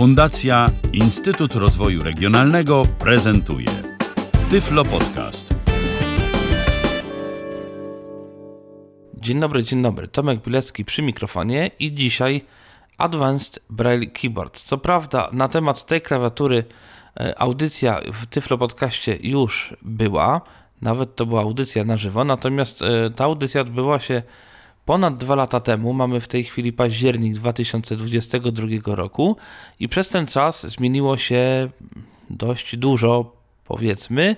[0.00, 3.68] Fundacja Instytut Rozwoju Regionalnego prezentuje
[4.50, 5.54] Tyflo Podcast.
[9.14, 10.08] Dzień dobry, dzień dobry.
[10.08, 12.44] Tomek Bilecki przy mikrofonie i dzisiaj
[12.98, 14.60] Advanced Braille Keyboard.
[14.60, 16.64] Co prawda na temat tej klawiatury
[17.16, 20.40] e, audycja w Tyflo Podcaście już była,
[20.82, 24.22] nawet to była audycja na żywo, natomiast e, ta audycja odbyła się
[24.90, 25.92] ponad dwa lata temu.
[25.92, 29.36] Mamy w tej chwili październik 2022 roku
[29.80, 31.68] i przez ten czas zmieniło się
[32.30, 34.36] dość dużo, powiedzmy,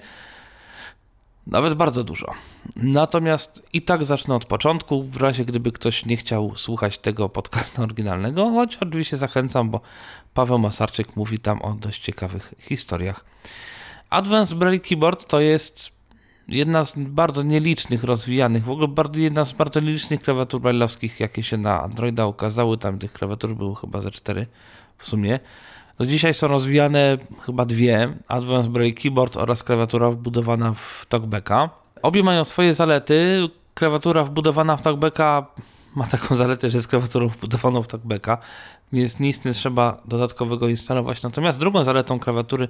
[1.47, 2.27] nawet bardzo dużo.
[2.77, 7.83] Natomiast i tak zacznę od początku, w razie gdyby ktoś nie chciał słuchać tego podcastu
[7.83, 9.81] oryginalnego, choć oczywiście zachęcam, bo
[10.35, 13.25] Paweł Masarczyk mówi tam o dość ciekawych historiach.
[14.11, 16.02] Advanced Braille Keyboard to jest
[16.49, 21.43] jedna z bardzo nielicznych rozwijanych, w ogóle bardzo, jedna z bardzo nielicznych klawiatur brailleowskich, jakie
[21.43, 22.79] się na Androida ukazały.
[22.79, 24.47] Tam tych klawiatur było chyba ze cztery
[24.99, 25.41] w sumie.
[25.99, 31.71] Do dzisiaj są rozwijane chyba dwie, Advanced Braille Keyboard oraz klawiatura wbudowana w TalkBacka.
[32.03, 33.49] Obie mają swoje zalety.
[33.75, 35.47] Klawiatura wbudowana w TalkBacka
[35.97, 38.39] ma taką zaletę, że jest klawiaturą wbudowaną w TalkBacka,
[38.93, 41.23] więc nic nie trzeba dodatkowego instalować.
[41.23, 42.69] Natomiast drugą zaletą klawiatury,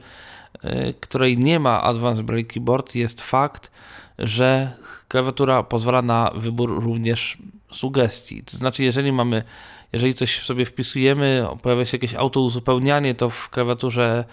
[1.01, 3.71] której nie ma Advanced Braille Keyboard jest fakt,
[4.19, 4.73] że
[5.09, 7.39] klawiatura pozwala na wybór również
[7.73, 8.43] sugestii.
[8.43, 9.43] To znaczy, jeżeli mamy,
[9.93, 14.25] jeżeli coś sobie wpisujemy, pojawia się jakieś autouzupełnianie, to w klawiaturze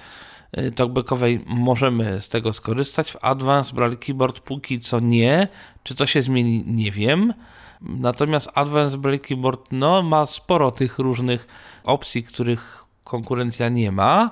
[0.58, 3.12] y, talkbackowej możemy z tego skorzystać.
[3.12, 5.48] W Advanced Braille Keyboard póki co nie.
[5.84, 6.64] Czy to się zmieni?
[6.68, 7.34] Nie wiem.
[7.82, 11.48] Natomiast Advanced Braille Keyboard no, ma sporo tych różnych
[11.84, 14.32] opcji, których konkurencja nie ma.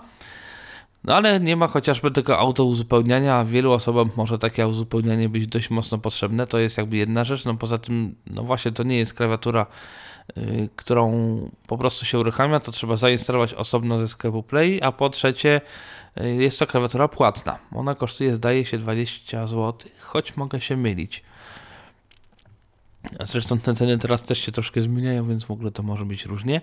[1.08, 5.69] No ale nie ma chociażby tego autouzupełniania, a wielu osobom może takie uzupełnianie być dość
[5.69, 6.47] mocno potrzebne.
[6.47, 7.45] To jest jakby jedna rzecz.
[7.45, 9.66] No poza tym, no właśnie, to nie jest klawiatura,
[10.35, 11.11] yy, którą
[11.67, 15.61] po prostu się uruchamia, to trzeba zainstalować osobno ze sklepu Play, a po trzecie
[16.16, 17.58] yy, jest to klawiatura płatna.
[17.75, 21.24] Ona kosztuje, zdaje się, 20 zł, choć mogę się mylić.
[23.19, 26.62] Zresztą te ceny teraz też się troszkę zmieniają, więc w ogóle to może być różnie.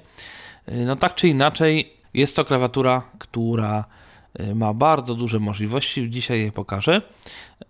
[0.69, 3.84] Yy, no tak czy inaczej, jest to klawiatura, która
[4.55, 6.11] ma bardzo duże możliwości.
[6.11, 7.03] Dzisiaj je pokażę.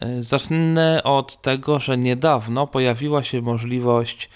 [0.01, 4.31] Yy, zacznę od tego, że niedawno pojawiła się możliwość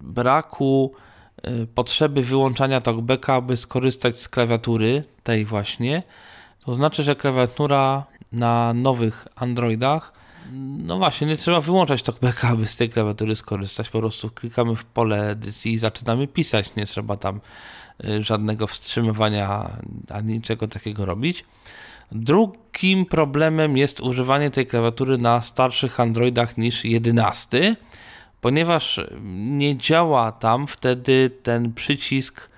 [0.00, 0.92] braku
[1.74, 6.02] potrzeby wyłączania talkbacka, aby skorzystać z klawiatury tej właśnie.
[6.64, 10.12] To znaczy, że klawiatura na nowych Androidach
[10.78, 13.88] no właśnie, nie trzeba wyłączać talkbacka, aby z tej klawiatury skorzystać.
[13.88, 16.76] Po prostu klikamy w pole edycji i zaczynamy pisać.
[16.76, 17.40] Nie trzeba tam y,
[18.20, 19.70] żadnego wstrzymywania
[20.10, 21.44] ani niczego takiego robić.
[22.12, 27.76] Drugim problemem jest używanie tej klawiatury na starszych Androidach niż 11,
[28.40, 29.00] ponieważ
[29.34, 32.50] nie działa tam wtedy ten przycisk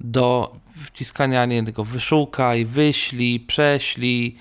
[0.00, 4.36] do wciskania nie tego wyszukaj, wyślij, prześlij,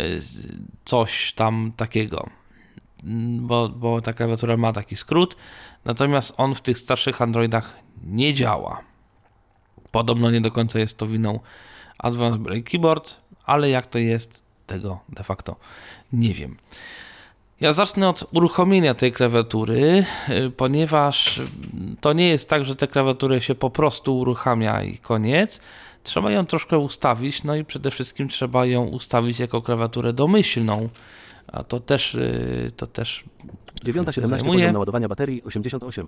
[0.00, 0.20] y,
[0.84, 2.28] coś tam takiego
[3.40, 5.36] bo, bo ta klawiatura ma taki skrót,
[5.84, 8.80] natomiast on w tych starszych Androidach nie działa.
[9.92, 11.40] Podobno nie do końca jest to winą
[11.98, 15.56] Advanced Braille Keyboard, ale jak to jest, tego de facto
[16.12, 16.56] nie wiem.
[17.60, 21.40] Ja zacznę od uruchomienia tej klawiatury, y, ponieważ
[22.00, 25.60] to nie jest tak, że tę klawiaturę się po prostu uruchamia i koniec.
[26.02, 30.88] Trzeba ją troszkę ustawić, no i przede wszystkim trzeba ją ustawić jako klawiaturę domyślną
[31.52, 33.24] a to też, y, to też
[33.84, 36.06] 9.17 poziom naładowania baterii 88.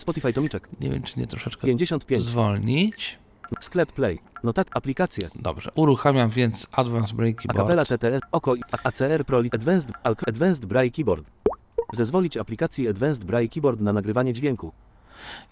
[0.00, 0.68] Spotify Tomiczek.
[0.80, 2.22] Nie wiem, czy nie troszeczkę 55.
[2.22, 3.18] zwolnić.
[3.60, 4.18] Sklep Play.
[4.44, 5.28] Notat aplikacje.
[5.34, 7.58] Dobrze, uruchamiam więc Advanced Braille Keyboard.
[7.58, 11.24] Acapella TTS, OKO, ACR Pro Advanced, Advanced Braille Keyboard.
[11.92, 14.72] Zezwolić aplikacji Advanced Braille Keyboard na nagrywanie dźwięku.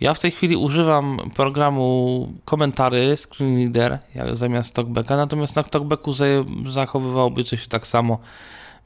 [0.01, 3.99] Ja w tej chwili używam programu komentary Screen Reader
[4.33, 6.13] zamiast TalkBacka, natomiast na TalkBacku
[6.71, 8.19] zachowywałoby coś tak samo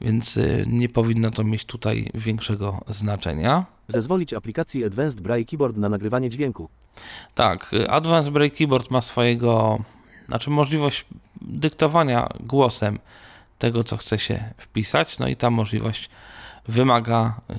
[0.03, 3.65] więc y, nie powinno to mieć tutaj większego znaczenia.
[3.87, 6.69] Zezwolić aplikacji Advanced Braille Keyboard na nagrywanie dźwięku.
[7.35, 9.79] Tak, y, Advanced Braille Keyboard ma swojego,
[10.27, 11.05] znaczy możliwość
[11.41, 12.99] dyktowania głosem
[13.59, 16.09] tego, co chce się wpisać, no i ta możliwość
[16.67, 17.53] wymaga y,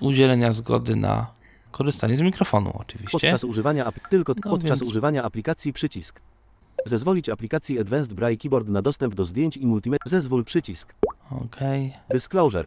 [0.00, 1.26] udzielenia zgody na
[1.70, 3.12] korzystanie z mikrofonu oczywiście.
[3.12, 4.90] Podczas używania, tylko no podczas więc...
[4.90, 6.20] używania aplikacji przycisk.
[6.86, 10.02] Zezwolić aplikacji Advanced Braille Keyboard na dostęp do zdjęć i multimedia.
[10.06, 10.94] Zezwól przycisk.
[11.30, 11.60] OK.
[12.10, 12.64] Disclosure.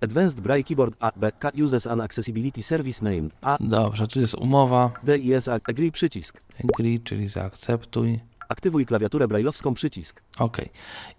[0.00, 3.56] Advanced Braille Keyboard A back uses an accessibility service name A.
[3.60, 4.90] Dobrze, tu jest umowa.
[5.02, 6.40] DIS Agree przycisk.
[6.64, 8.20] Agree, czyli zaakceptuj.
[8.52, 10.22] Aktywuj klawiaturę brajlowską przycisk.
[10.38, 10.56] OK.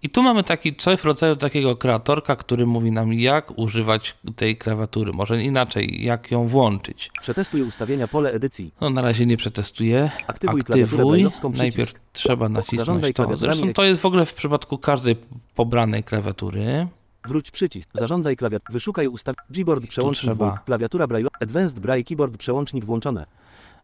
[0.02, 4.56] I tu mamy taki coś w rodzaju takiego kreatorka, który mówi nam, jak używać tej
[4.56, 5.12] klawiatury.
[5.12, 7.10] Może inaczej, jak ją włączyć.
[7.20, 8.74] Przetestuj ustawienia pole edycji.
[8.80, 10.10] No na razie nie przetestuję.
[10.26, 11.10] Aktywuj klawiaturę Aktywuj.
[11.10, 11.78] brajlowską przycisk.
[11.78, 13.36] Najpierw trzeba nacisnąć to.
[13.36, 15.16] Zresztą to jest w ogóle w przypadku każdej
[15.54, 16.86] pobranej klawiatury.
[17.24, 17.88] Wróć przycisk.
[17.94, 18.62] Zarządzaj klawiat.
[18.70, 19.34] Wyszukaj ustaw.
[19.50, 20.32] Gboard przełącznik.
[20.32, 21.28] trzeba- Klawiatura Braille.
[21.40, 23.26] Advanced Braille Keyboard przełącznik włączone.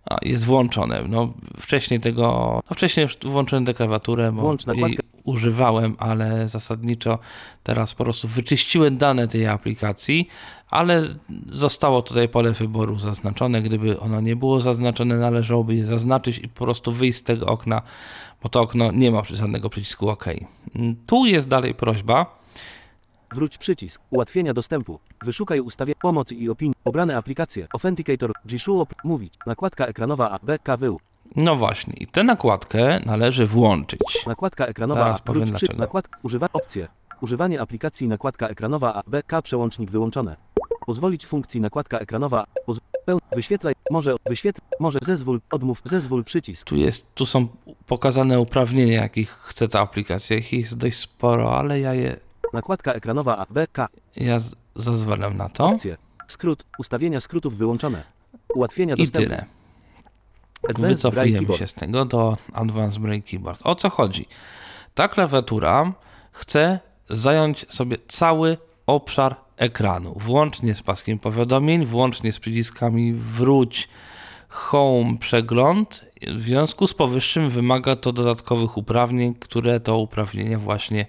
[0.05, 1.02] A, jest włączone.
[1.08, 2.23] No, wcześniej tego.
[2.70, 7.19] No, wcześniej już włączyłem tę klawiaturę, bo Włącz jej używałem, ale zasadniczo
[7.62, 10.29] teraz po prostu wyczyściłem dane tej aplikacji,
[10.70, 11.02] ale
[11.50, 13.62] zostało tutaj pole wyboru zaznaczone.
[13.62, 17.82] Gdyby ono nie było zaznaczone, należałoby je zaznaczyć i po prostu wyjść z tego okna,
[18.43, 20.25] bo to okno nie ma żadnego przycisku OK.
[21.06, 22.39] Tu jest dalej prośba.
[23.35, 24.03] Wróć przycisk.
[24.11, 24.99] Ułatwienia dostępu.
[25.25, 26.75] Wyszukaj ustawienia pomocy i opinii.
[26.85, 27.67] Pobrane aplikacje.
[27.75, 28.32] Authenticator.
[28.44, 28.87] Gshuo.
[29.05, 29.35] Mówić.
[29.47, 30.38] Nakładka ekranowa A.
[30.43, 30.59] B.
[30.59, 31.00] KWU.
[31.37, 34.00] No właśnie, i tę nakładkę należy włączyć.
[34.27, 35.23] Nakładka ekranowa Zaraz A.
[35.23, 35.67] powiem Wróć przy...
[35.67, 35.82] dlaczego.
[35.82, 36.19] Nakładka.
[36.23, 36.49] Używa...
[36.53, 36.88] Opcje.
[37.21, 39.03] Używanie aplikacji nakładka ekranowa A.
[39.06, 39.23] B.
[39.23, 39.43] K.
[39.43, 40.37] Przełącznik wyłączone.
[40.87, 42.44] Pozwolić funkcji nakładka ekranowa.
[42.67, 42.81] Poz...
[43.05, 43.19] Peł...
[43.32, 43.75] Wyświetlaj.
[43.91, 44.17] Może.
[44.27, 44.61] Wyświetl...
[44.81, 44.99] Może.
[45.03, 45.41] Zezwól.
[45.50, 45.82] Odmów.
[45.85, 46.67] Zezwól przycisk.
[46.67, 47.49] Tu, jest, tu są
[47.87, 50.37] pokazane uprawnienia, jakich chce ta aplikacja.
[50.37, 52.17] Ich jest dość sporo, ale ja je
[52.52, 53.47] Nakładka ekranowa A.
[53.50, 53.67] B.
[53.67, 53.88] K.
[54.17, 55.67] ja z- zezwalam na to.
[55.69, 55.97] Opcje.
[56.29, 56.64] Skrót.
[56.79, 58.02] Ustawienia skrótów wyłączone.
[58.55, 59.29] Ułatwienia I dostępu.
[59.31, 59.44] tyle.
[60.69, 61.58] Advanced Braille Wycofujemy Keyboard.
[61.61, 63.61] się z tego do Advanced Braille Keyboard.
[63.64, 64.26] O co chodzi?
[64.94, 65.93] Ta klawiatura
[66.32, 73.88] chce zająć sobie cały obszar ekranu, włącznie z paskiem powiadomień, włącznie z przyciskami wróć,
[74.49, 76.05] home, przegląd.
[76.29, 81.06] W związku z powyższym wymaga to dodatkowych uprawnień, które to uprawnienia właśnie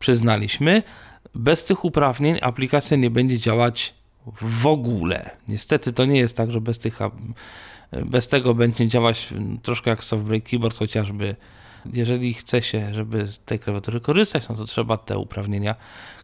[0.00, 0.82] przyznaliśmy.
[1.34, 3.94] Bez tych uprawnień aplikacja nie będzie działać
[4.40, 5.30] w ogóle.
[5.48, 6.98] Niestety to nie jest tak, że bez tych
[8.04, 11.36] bez tego będzie działać troszkę jak Softbreak Keyboard, chociażby
[11.92, 15.74] jeżeli chce się, żeby z tej klawiatury korzystać, no to trzeba te uprawnienia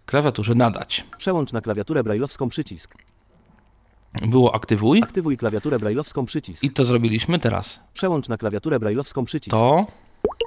[0.06, 1.04] klawiaturze nadać.
[1.18, 2.94] Przełącz na klawiaturę brajlowską przycisk.
[4.26, 6.64] Było aktywuj Aktywuj klawiaturę brajlowską przycisk.
[6.64, 7.80] i to zrobiliśmy teraz.
[7.94, 9.56] Przełącz na klawiaturę brajlowską przycisk.
[9.56, 9.86] To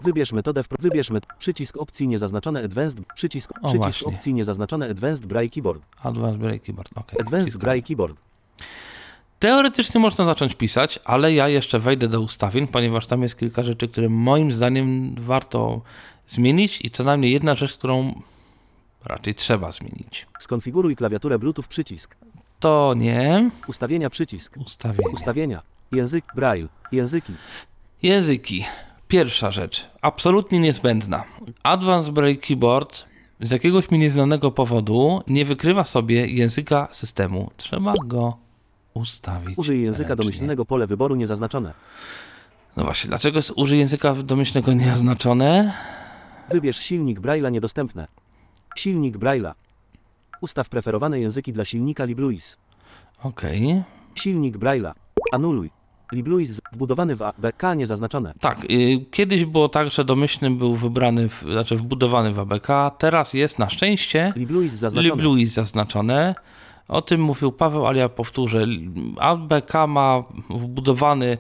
[0.04, 0.64] Wybierz metodę.
[0.64, 0.78] Wpro...
[0.82, 1.26] Wybierz met...
[1.40, 3.00] przycisk opcji niezaznaczone Advanced.
[3.16, 4.08] Przycisk, O, przycisk właśnie.
[4.08, 5.82] opcji niezaznaczone Advanced Braille Keyboard.
[6.04, 6.90] Advanced Braille Keyboard.
[6.96, 7.12] ok.
[7.20, 7.58] Advanced.
[7.58, 8.16] Braille Keyboard.
[9.40, 13.88] Teoretycznie można zacząć pisać, ale ja jeszcze wejdę do ustawień, ponieważ tam jest kilka rzeczy,
[13.88, 15.82] które moim zdaniem warto
[16.28, 18.22] zmienić i co najmniej jedna rzecz, którą
[19.06, 20.28] raczej trzeba zmienić.
[20.40, 22.16] Skonfiguruj klawiaturę Bluetooth przycisk.
[22.60, 24.58] To nie Ustawienia przycisk.
[24.66, 25.10] ustawienie.
[25.14, 25.62] Ustawienia.
[25.92, 26.68] Język Braille.
[26.92, 27.34] Języki.
[28.04, 28.66] Języki.
[29.10, 31.24] Pierwsza rzecz, absolutnie niezbędna.
[31.64, 33.06] Advanced Braille Keyboard
[33.42, 37.52] z jakiegoś mi nieznanego powodu nie wykrywa sobie języka systemu.
[37.58, 38.38] Trzeba go
[38.94, 39.58] ustawić.
[39.58, 40.24] Użyj języka ręcznie.
[40.24, 41.74] domyślnego pole wyboru niezaznaczone.
[42.78, 45.74] No właśnie, dlaczego jest użyj języka domyślnego nieoznaczone?
[46.50, 48.08] Wybierz silnik Braille'a niedostępne.
[48.76, 49.54] Silnik Braille'a.
[50.42, 52.58] Ustaw preferowane języki dla silnika LibLouis.
[53.24, 53.84] Okej.
[54.16, 54.94] Silnik Braille'a.
[55.32, 55.79] Anuluj.
[56.12, 58.34] LibLouis z- wbudowany w A, B, K niezaznaczone.
[58.40, 62.68] Tak, y, kiedyś było tak, że domyślny był wybrany, w, znaczy wbudowany w ABK,
[62.98, 65.16] teraz jest na szczęście LibLouis zaznaczone.
[65.16, 66.36] LibLouis zaznaczone.
[66.88, 68.66] O tym mówił Paweł, ale ja powtórzę.
[69.20, 71.38] ABK ma wbudowany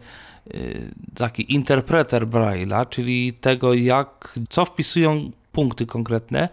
[0.56, 6.50] y, taki interpreter Braille'a, czyli tego, jak, co wpisują punkty konkretne.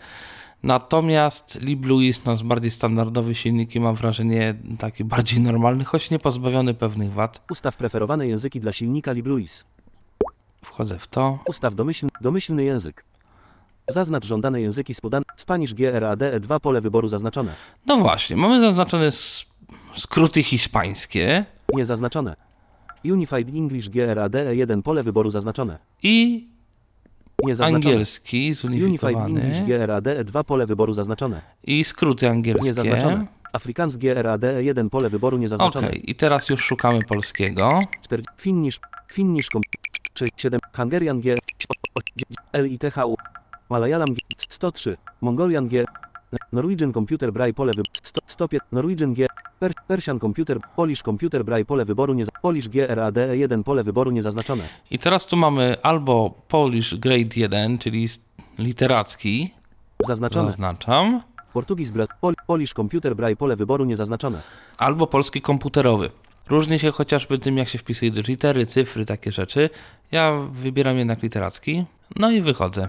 [0.66, 6.18] Natomiast LibLouis no, jest bardziej standardowy silnik i mam wrażenie taki bardziej normalny, choć nie
[6.18, 7.42] pozbawiony pewnych wad.
[7.50, 9.64] Ustaw preferowane języki dla silnika LibLouis.
[10.64, 11.38] Wchodzę w to.
[11.48, 13.04] Ustaw domyślny, domyślny język.
[13.88, 17.54] Zaznacz żądane języki z podan Spanish GRADE 2 pole wyboru zaznaczone.
[17.86, 19.10] No właśnie, mamy zaznaczone
[19.94, 22.36] skróty hiszpańskie Niezaznaczone.
[23.04, 25.78] Unified English GRADE 1 pole wyboru zaznaczone.
[26.02, 26.48] i
[27.44, 27.76] Niezaznaczone.
[27.94, 31.42] angielski Unified zunifikowany GRADE 2 pole wyboru zaznaczone.
[31.64, 32.66] i skróty angielskie.
[32.66, 33.26] Niezaznaczone.
[33.52, 35.88] Afrikaans GRADE 1 pole wyboru Okej, niezaznaczone.
[35.88, 37.80] i teraz już szukamy polskiego.
[38.02, 38.80] 4 Finnish
[39.12, 39.62] Finnish kom
[40.12, 41.36] 3 7 Hungarian G
[42.54, 43.16] LITHU
[43.68, 45.84] Malayalam G 103 Mongolian G
[46.52, 47.90] Norwegian Computer Braille pole wyboru
[48.26, 49.26] 105 Norwegian G
[49.58, 54.64] per, Persian Computer Polish Computer Braille pole wyboru nie Polish GRADE 1 pole wyboru niezaznaczone
[54.90, 58.08] I teraz tu mamy albo Polish Grade 1, czyli
[58.58, 59.50] literacki,
[60.06, 64.42] zaznaczone zaznaczam, Portugis Bra Pol, Polish Computer Braille pole wyboru niezaznaczone
[64.78, 66.10] albo polski komputerowy.
[66.48, 69.70] Różni się chociażby tym, jak się wpisuje do litery, cyfry, takie rzeczy.
[70.12, 71.84] Ja wybieram jednak literacki,
[72.16, 72.88] no i wychodzę.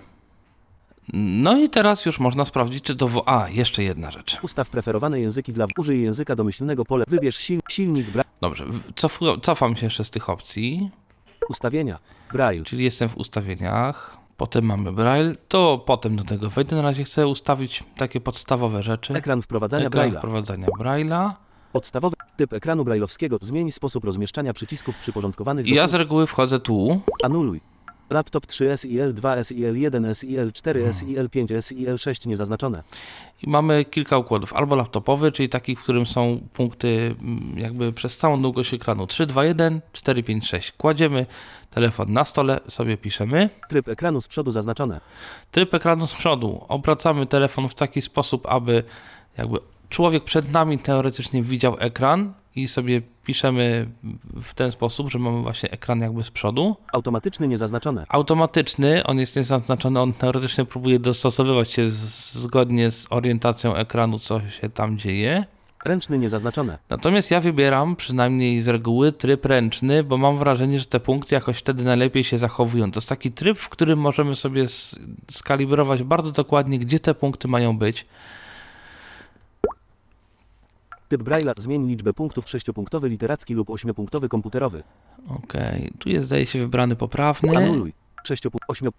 [1.14, 3.24] No i teraz już można sprawdzić, czy to...
[3.26, 4.38] A, jeszcze jedna rzecz.
[4.42, 9.76] Ustaw preferowane języki dla użyj języka domyślnego pole wybierz sil, silnik Braille Dobrze, cof, cofam
[9.76, 10.90] się jeszcze z tych opcji,
[11.50, 12.00] ustawienia
[12.34, 14.18] Braille czyli jestem w ustawieniach.
[14.38, 16.76] Potem mamy Braille, to potem do tego wejdę.
[16.76, 19.14] Na razie chcę ustawić takie podstawowe rzeczy.
[19.14, 20.18] Ekran wprowadzania Ekran Braille'a.
[20.18, 21.32] wprowadzania Braille'a.
[21.72, 23.38] Podstawowy typ ekranu brajlowskiego.
[23.42, 27.02] Zmień sposób rozmieszczania przycisków przyporządkowanych do ja z reguły wchodzę tu.
[27.24, 27.62] Anuluj.
[28.10, 32.84] Laptop 3 SIL 2 SIL 1 SIL 4 SIL 5 SIL 6 niezaznaczone.
[33.44, 34.54] I mamy kilka układów.
[34.54, 39.08] Albo laptopowy, czyli taki, w którym są punkty mm, jakby przez całą długość ekranu.
[39.08, 40.72] 3, 2, 1, 4, 5, 6.
[40.72, 41.26] Kładziemy
[41.70, 43.50] telefon na stole, sobie piszemy.
[43.70, 45.02] Tryb ekranu z przodu zaznaczone.
[45.52, 46.66] Tryb ekranu z przodu.
[46.68, 48.84] Obracamy telefon w taki sposób, aby
[49.38, 49.58] jakby
[49.90, 53.88] człowiek przed nami teoretycznie widział ekran i sobie piszemy
[54.42, 56.76] w ten sposób, że mamy właśnie ekran jakby z przodu.
[56.94, 58.06] Automatyczny niezaznaczone.
[58.10, 64.50] Automatyczny, on jest niezaznaczony, on teoretycznie próbuje dostosowywać się z, zgodnie z orientacją ekranu, co
[64.50, 65.46] się tam dzieje.
[65.86, 66.78] Ręczny niezaznaczone.
[66.90, 71.58] Natomiast ja wybieram przynajmniej z reguły tryb ręczny, bo mam wrażenie, że te punkty jakoś
[71.58, 72.92] wtedy najlepiej się zachowują.
[72.92, 74.66] To jest taki tryb, w którym możemy sobie
[75.32, 78.06] skalibrować bardzo dokładnie, gdzie te punkty mają być.
[81.08, 81.54] Typ Braille'a.
[81.58, 84.84] Zmień liczbę punktów 6-punktowy literacki lub 8-punktowy komputerowy.
[85.30, 87.58] Okej, tu jest zdaje się wybrany poprawny.
[87.58, 87.94] Anuluj.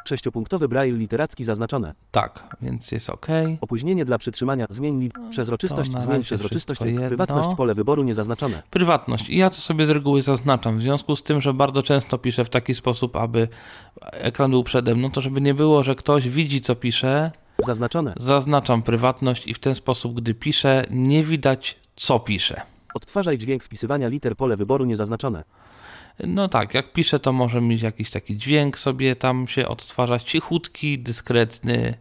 [0.08, 1.94] 6-punktowy Braille literacki zaznaczone.
[2.10, 3.26] Tak, więc jest ok.
[3.60, 4.66] Opóźnienie dla przytrzymania.
[4.70, 5.10] Zmień li...
[5.30, 5.90] przezroczystość.
[5.90, 6.80] na Zmień razie przezroczystość.
[6.80, 7.08] wszystko jedno.
[7.08, 7.56] Prywatność.
[7.56, 8.62] Pole wyboru niezaznaczone.
[8.70, 9.30] Prywatność.
[9.30, 10.78] I ja to sobie z reguły zaznaczam.
[10.78, 13.48] W związku z tym, że bardzo często piszę w taki sposób, aby
[14.02, 17.30] ekran był przede mną, to żeby nie było, że ktoś widzi, co piszę,
[17.66, 18.14] Zaznaczone.
[18.16, 22.60] zaznaczam prywatność i w ten sposób, gdy piszę, nie widać, co piszę.
[22.94, 24.36] Odtwarzaj dźwięk wpisywania liter.
[24.36, 25.44] Pole wyboru niezaznaczone.
[26.26, 30.98] No tak, jak piszę, to może mieć jakiś taki dźwięk sobie tam się odtwarzać, cichutki,
[30.98, 31.94] dyskretny,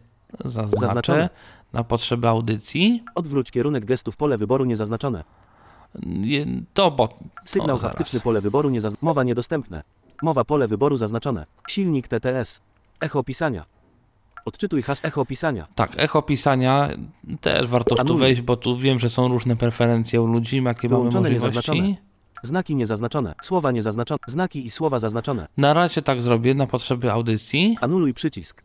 [0.44, 1.30] zaznaczę Zaznaczone.
[1.72, 3.04] na potrzeby audycji.
[3.14, 4.16] Odwróć kierunek gestów.
[4.16, 5.24] Pole wyboru niezaznaczone.
[6.04, 7.08] Je- To bo...
[7.44, 7.96] Sygnał o, zaraz.
[7.96, 8.20] haftyczny.
[8.20, 9.06] Pole wyboru niezaznaczone.
[9.10, 9.82] Mowa niedostępne.
[10.22, 10.44] Mowa.
[10.44, 11.46] Pole wyboru zaznaczone.
[11.68, 12.60] Silnik TTS.
[13.00, 13.64] Echo pisania.
[14.44, 15.66] Odczytuj has echo pisania.
[15.74, 16.88] Tak, echo pisania
[17.40, 20.88] też warto w tu wejść, bo tu wiem, że są różne preferencje u ludzi, jakie
[20.88, 21.56] mamy Wyłączone, możliwości.
[21.70, 21.96] niezaznaczone.
[22.42, 23.34] Znaki niezaznaczone.
[23.42, 24.18] Słowa niezaznaczone.
[24.26, 25.48] Znaki i słowa zaznaczone.
[25.56, 27.76] Na razie tak zrobię na potrzeby audycji.
[27.80, 28.62] Anuluj przycisk.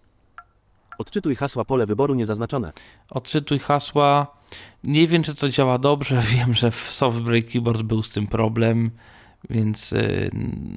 [0.97, 1.65] Odczytuj hasła.
[1.65, 2.71] Pole wyboru niezaznaczone.
[3.09, 4.27] Odczytuj hasła.
[4.83, 6.21] Nie wiem, czy to działa dobrze.
[6.35, 8.91] Wiem, że w Softbreak Keyboard był z tym problem,
[9.49, 10.29] więc y,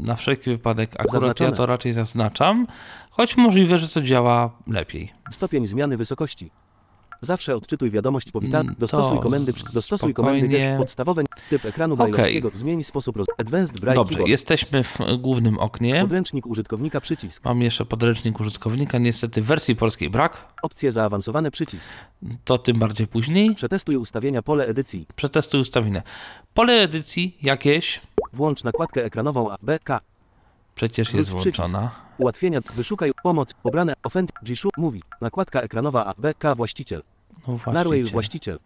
[0.03, 1.51] na wszelki wypadek akurat Zaznaczone.
[1.51, 2.67] ja to raczej zaznaczam,
[3.11, 5.13] choć możliwe, że to działa lepiej.
[5.31, 6.51] Stopień zmiany wysokości.
[7.21, 8.61] Zawsze odczytuj wiadomość powitania.
[8.61, 9.53] Mm, Dostosuj to komendy.
[9.75, 10.41] Dostosuj spokojnie.
[10.41, 11.23] komendy gest podstawowe.
[11.51, 12.51] Typ ekranu brajlowskiego.
[12.55, 13.27] Zmień sposób roz...
[13.39, 14.31] Advanced Braille Dobrze, Keyboard.
[14.31, 16.01] jesteśmy w głównym oknie.
[16.01, 17.45] Podręcznik użytkownika przycisk.
[17.45, 18.99] Mam jeszcze podręcznik użytkownika.
[18.99, 20.45] Niestety w wersji polskiej brak.
[20.63, 21.91] Opcje zaawansowane przycisk.
[22.45, 23.55] To tym bardziej później.
[23.55, 25.07] Przetestuj ustawienia pole edycji.
[25.17, 26.03] Przetestuj ustawienia.
[26.55, 28.01] Pole edycji jakieś
[28.33, 30.01] Włącz nakładkę ekranową A, B, K.
[30.75, 31.59] przecież jest Wróć przycisk.
[31.69, 31.91] włączona.
[32.19, 32.61] Ułatwienia.
[32.75, 33.55] Wyszukaj pomoc.
[33.63, 33.95] Pobrane.
[34.05, 34.33] Offend.
[34.45, 34.69] Gishu.
[34.77, 35.03] Mówi.
[35.21, 36.55] Nakładka ekranowa A, B, K.
[36.55, 37.03] Właściciel.
[37.49, 38.05] No Narway.
[38.05, 38.13] właściciel.
[38.13, 38.59] Właściciel.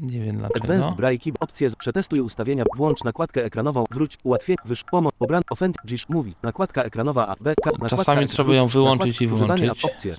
[0.00, 0.64] Nie wiem dlaczego.
[0.64, 1.42] Advanced Braille Keyboard.
[1.42, 1.70] Opcje.
[1.70, 2.64] z- Przetestuj ustawienia.
[2.76, 3.84] Włącz nakładkę ekranową.
[3.90, 4.18] Wróć.
[4.22, 4.56] Ułatwienie.
[4.64, 4.84] Wysz.
[4.84, 5.14] Pomoc.
[5.18, 5.42] Pobrane.
[5.50, 5.76] Offend.
[5.86, 6.08] Gish.
[6.08, 6.34] Mówi.
[6.42, 7.70] Nakładka ekranowa A, B, K.
[7.70, 8.72] Nakładka Czasami trzeba ją wróć.
[8.72, 9.84] wyłączyć i Używanie włączyć.
[9.84, 10.16] ap- Opcje.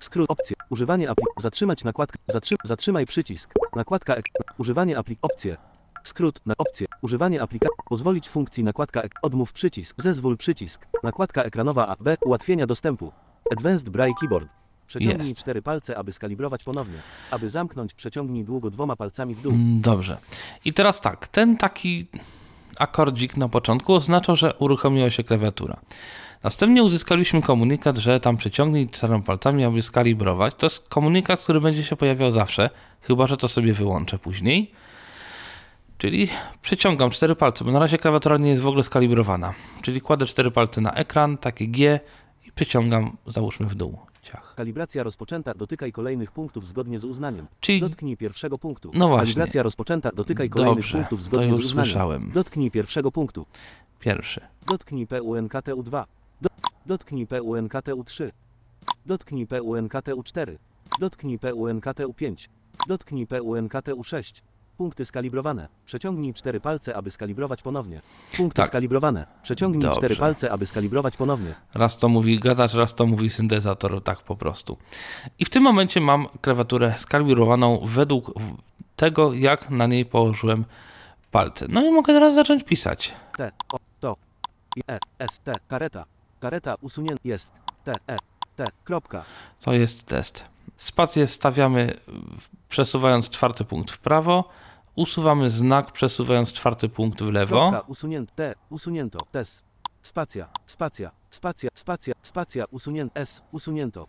[0.00, 0.30] Skrót.
[0.30, 0.56] Opcje.
[0.70, 1.26] Używanie aplik.
[1.38, 2.18] Zatrzymać nakładkę.
[2.28, 2.54] Zatrzy...
[2.64, 3.50] Zatrzymaj przycisk.
[3.76, 4.24] Nakładka ek...
[4.58, 5.18] Używanie aplik.
[5.22, 5.56] Opcje.
[6.04, 6.40] Skrót.
[6.46, 6.86] Na opcje.
[7.02, 7.76] Używanie aplikacji.
[7.88, 9.14] Pozwolić funkcji nakładka ek...
[9.22, 10.02] Odmów przycisk.
[10.02, 10.86] Zezwól przycisk.
[11.02, 12.16] Nakładka ekranowa A, B.
[12.24, 13.12] Ułatwienia dostępu.
[13.52, 14.48] Advanced Braille Keyboard.
[14.86, 15.40] Przeciągnij Jest.
[15.40, 16.98] cztery palce, aby skalibrować ponownie.
[17.30, 19.52] Aby zamknąć, przeciągnij długo dwoma palcami w dół.
[19.52, 20.18] Mm, Dobrze.
[20.64, 22.06] I teraz tak, ten taki
[22.78, 25.80] akordzik na początku oznaczał, że uruchomiła się klawiatura.
[26.42, 30.54] Następnie uzyskaliśmy komunikat, że tam przeciągnij czterema palcami, aby skalibrować.
[30.54, 32.70] To jest komunikat, który będzie się pojawiał zawsze,
[33.00, 34.70] chyba że to sobie wyłączę później.
[35.98, 36.28] Czyli
[36.62, 39.54] przeciągam cztery palce, bo na razie klawiatura nie jest w ogóle skalibrowana.
[39.82, 42.00] Czyli kładę cztery palce na ekran, takie G
[42.46, 43.98] i przeciągam, załóżmy w dół.
[44.22, 44.54] Ciach.
[44.56, 45.54] Kalibracja rozpoczęta.
[45.54, 47.46] Dotykaj kolejnych punktów zgodnie z uznaniem.
[47.60, 48.90] Czyli Dotknij pierwszego punktu.
[48.94, 49.26] No właśnie.
[49.26, 50.10] Kalibracja rozpoczęta.
[50.14, 51.84] Dotykaj kolejnych Dobrze, punktów to zgodnie już z uznaniem.
[51.84, 52.30] słyszałem.
[52.34, 53.46] Dotknij pierwszego punktu.
[54.00, 54.40] pierwszy.
[54.66, 56.04] Dotknij PUNKTU2.
[56.40, 56.48] Do,
[56.86, 58.30] dotknij PUNKTU3.
[59.06, 60.56] Dotknij PUNKTU4.
[61.00, 62.48] Dotknij PUNKTU5.
[62.88, 64.42] Dotknij PUNKTU6.
[64.76, 65.68] Punkty skalibrowane.
[65.86, 68.00] Przeciągnij cztery palce, aby skalibrować ponownie.
[68.36, 68.66] Punkty Tak.
[68.66, 69.26] skalibrowane.
[69.42, 69.98] Przeciągnij Dobrze.
[69.98, 71.54] cztery palce, aby skalibrować ponownie.
[71.74, 74.76] Raz to mówi gadacz, raz to mówi syntezator, tak po prostu.
[75.38, 78.32] I w tym momencie mam klawiaturę skalibrowaną według
[78.96, 80.64] tego, jak na niej położyłem
[81.30, 81.66] palce.
[81.68, 83.12] No i mogę teraz zacząć pisać.
[83.36, 84.16] T, O, to,
[84.90, 86.04] E, S, T, kareta.
[86.40, 87.52] Kareta usunięta jest.
[87.84, 88.16] T, E,
[88.56, 89.24] T, kropka.
[89.60, 90.44] To jest test.
[90.76, 91.94] Spację stawiamy
[92.68, 94.48] przesuwając czwarty punkt w prawo,
[94.94, 97.70] usuwamy znak przesuwając czwarty punkt w lewo.
[97.70, 99.62] Kropka, usunięte, usunięto, tes.
[100.02, 104.06] Spacja, spacja, spacja, spacja, spacja, usunięto, S, usunięto.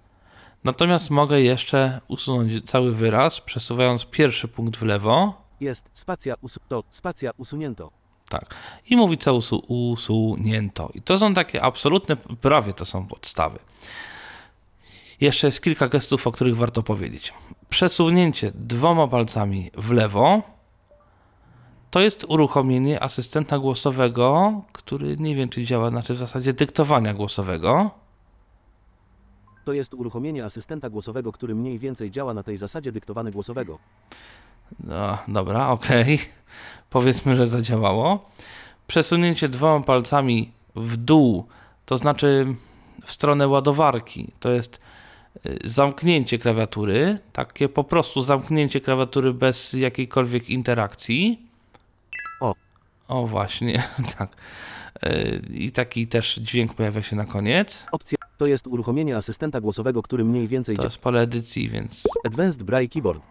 [0.63, 5.34] Natomiast mogę jeszcze usunąć cały wyraz, przesuwając pierwszy punkt w lewo.
[5.60, 7.92] Jest, spacja, usu, to, spacja, usunięto.
[8.30, 8.56] Tak.
[8.89, 10.89] I mówi co usu, usunięto.
[10.94, 13.60] I to są takie absolutne, prawie to są podstawy.
[15.22, 17.34] Jeszcze jest kilka gestów, o których warto powiedzieć.
[17.70, 20.42] Przesunięcie dwoma palcami w lewo
[21.96, 27.92] to jest uruchomienie asystenta głosowego, który nie wiem, czy działa, znaczy w zasadzie dyktowania głosowego.
[29.66, 33.80] To jest uruchomienie asystenta głosowego, który mniej więcej działa na tej zasadzie dyktowane głosowego.
[34.80, 36.20] No, dobra, okej.
[36.90, 38.25] Powiedzmy, że zadziałało.
[38.88, 41.46] Przesunięcie dwoma palcami w dół,
[41.86, 42.48] to znaczy
[43.06, 44.80] w stronę ładowarki, to jest
[45.46, 51.46] y, zamknięcie klawiatury, takie po prostu zamknięcie klawiatury bez jakiejkolwiek interakcji.
[53.08, 53.28] O.
[53.28, 53.84] Właśnie,
[54.18, 54.30] tak.
[55.06, 57.86] Y, I taki też dźwięk pojawia się na koniec.
[57.92, 62.64] Opcja to jest uruchomienie asystenta głosowego, który mniej więcej To jest pole edycji, więc Advanced
[62.64, 63.22] Braille Keyboard.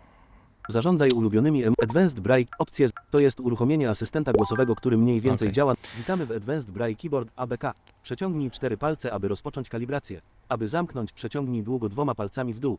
[0.69, 5.55] Zarządzaj ulubionymi Advanced Braille opcje to jest uruchomienie asystenta głosowego, który mniej więcej Okej.
[5.55, 5.75] działa.
[5.97, 7.65] Witamy w Advanced Braille Keyboard ABK.
[8.03, 10.21] Przeciągnij cztery palce, aby rozpocząć kalibrację.
[10.49, 12.79] Aby zamknąć, przeciągnij długo dwoma palcami w dół.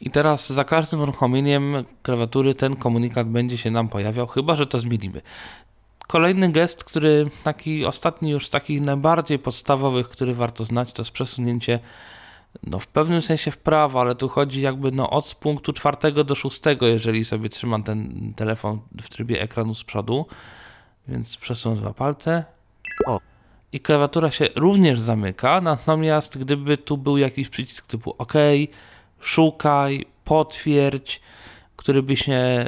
[0.00, 4.78] I teraz za każdym uruchomieniem klawiatury ten komunikat będzie się nam pojawiał, chyba że to
[4.78, 5.22] zmienimy.
[6.06, 11.10] Kolejny gest, który taki ostatni już z takich najbardziej podstawowych, który warto znać, to jest
[11.10, 11.78] przesunięcie
[12.62, 16.34] no w pewnym sensie w prawo, ale tu chodzi jakby no od punktu czwartego do
[16.34, 20.26] szóstego, jeżeli sobie trzymam ten telefon w trybie ekranu z przodu.
[21.08, 22.44] Więc przesunę dwa palce.
[23.06, 23.20] O.
[23.72, 28.32] I klawiatura się również zamyka, natomiast gdyby tu był jakiś przycisk typu OK,
[29.20, 31.20] szukaj, potwierdź,
[31.82, 32.66] który by się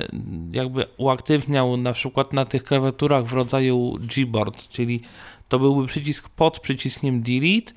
[0.51, 5.01] jakby uaktywniał na przykład na tych klawiaturach w rodzaju Gboard, czyli
[5.49, 7.73] to byłby przycisk pod przyciskiem Delete,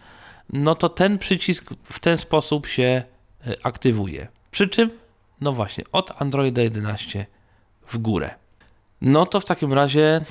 [0.54, 3.04] no to ten przycisk w ten sposób się
[3.48, 4.28] y, aktywuje.
[4.52, 4.90] Przy czym,
[5.42, 7.26] no właśnie, od Androida 11
[7.88, 8.36] w górę.
[9.02, 10.22] No to w takim razie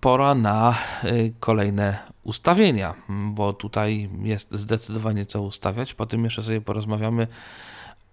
[0.00, 5.94] pora na y, kolejne ustawienia, bo tutaj jest zdecydowanie co ustawiać.
[5.94, 7.26] Potem jeszcze sobie porozmawiamy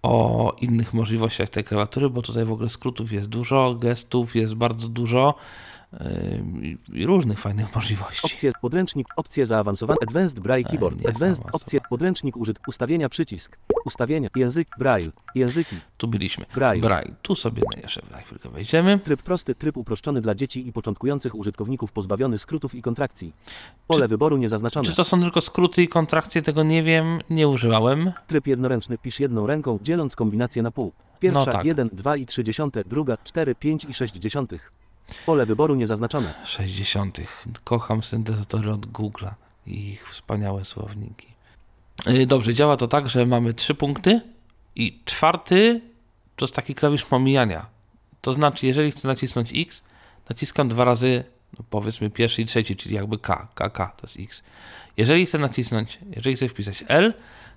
[0.02, 4.88] o innych możliwościach tej klawiatury, bo tutaj w ogóle skrótów jest dużo, gestów jest bardzo
[4.88, 5.34] dużo
[6.94, 8.20] i różnych fajnych możliwości.
[8.26, 14.28] Opcje podręcznik, opcje zaawansowane, Advanced Braille Keyboard, nie Advanced opcje, podręcznik użyt, ustawienia przycisk, ustawienia,
[14.36, 16.46] język, Braille, języki, Tu byliśmy.
[16.54, 16.80] Braille.
[16.82, 17.14] Braille.
[17.22, 18.98] Tu sobie na jeszcze na chwilkę wejdziemy.
[18.98, 23.32] tryb prosty, tryb uproszczony dla dzieci i początkujących użytkowników pozbawiony skrótów i kontrakcji.
[23.86, 24.88] Pole wyboru niezaznaczone.
[24.88, 28.12] Czy to są tylko skróty i kontrakcje, tego nie wiem, nie używałem.
[28.26, 30.92] Tryb jednoręczny pisz jedną ręką, dzieląc kombinację na pół.
[31.20, 31.64] Pierwsza No tak.
[31.64, 34.72] 1, 2 i 3 dziesiąte, druga 4, 5 i 6 dziesiątych.
[35.18, 36.34] Pole wyboru niezaznaczone.
[36.44, 37.18] 60.
[37.64, 39.30] Kocham syntezatory od Google'a
[39.66, 41.26] i ich wspaniałe słowniki.
[42.06, 44.20] Yy, Dobrze, działa to tak, że mamy trzy punkty
[44.76, 45.80] i czwarty
[46.36, 47.66] to jest taki klawisz pomijania.
[48.20, 49.82] To znaczy, jeżeli chcę nacisnąć X,
[50.28, 51.24] naciskam dwa razy,
[51.58, 54.42] no powiedzmy pierwszy i trzeci, czyli jakby K, K, K, to jest X.
[54.96, 57.14] Jeżeli chcę nacisnąć, jeżeli chcę wpisać L,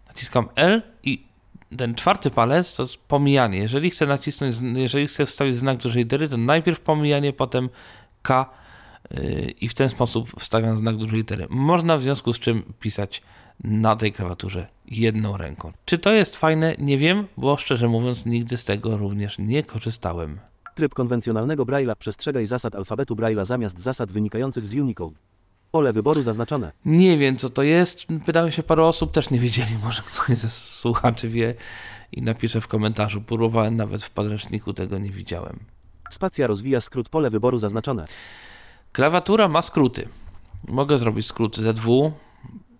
[0.07, 1.25] naciskam L i
[1.75, 3.57] ten czwarty palec to jest pomijanie.
[3.57, 7.69] Jeżeli chcę nacisnąć, jeżeli chcę wstawić znak dużej litery, to najpierw pomijanie, potem
[8.21, 8.49] K
[9.11, 11.47] yy, i w ten sposób wstawiam znak dużej litery.
[11.49, 13.21] Można w związku z czym pisać
[13.63, 15.71] na tej klawiaturze jedną ręką.
[15.85, 16.75] Czy to jest fajne?
[16.79, 20.39] Nie wiem, bo szczerze mówiąc nigdy z tego również nie korzystałem.
[20.75, 25.15] Tryb konwencjonalnego Braille'a przestrzegaj zasad alfabetu Braille'a zamiast zasad wynikających z Unicode.
[25.75, 26.71] Pole wyboru zaznaczone.
[26.85, 28.05] Nie wiem, co to jest.
[28.25, 29.71] Pytałem się paru osób, też nie wiedzieli.
[29.83, 31.55] Może ktoś ze słuchaczy wie
[32.11, 33.21] i napisze w komentarzu.
[33.21, 35.59] Próbowałem nawet w podręczniku, tego nie widziałem.
[36.09, 38.05] Spacja rozwija skrót pole wyboru zaznaczone.
[38.91, 40.07] Klawiatura ma skróty.
[40.67, 42.11] Mogę zrobić skrót ZW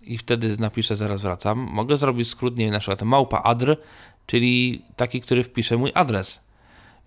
[0.02, 1.60] i wtedy napiszę, zaraz wracam.
[1.60, 3.78] Mogę zrobić skrót, nie wiem, na przykład małpa adr,
[4.26, 6.46] czyli taki, który wpisze mój adres.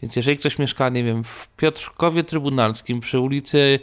[0.02, 3.80] Więc jeżeli ktoś mieszka, nie wiem, w Piotrkowie Trybunalskim przy ulicy,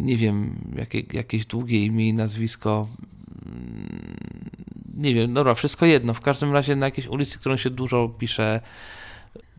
[0.00, 2.88] nie wiem, jakie, jakieś długie imię i nazwisko,
[3.46, 4.16] mm,
[4.94, 6.14] nie wiem, dobra, wszystko jedno.
[6.14, 8.60] W każdym razie na jakiejś ulicy, którą się dużo pisze,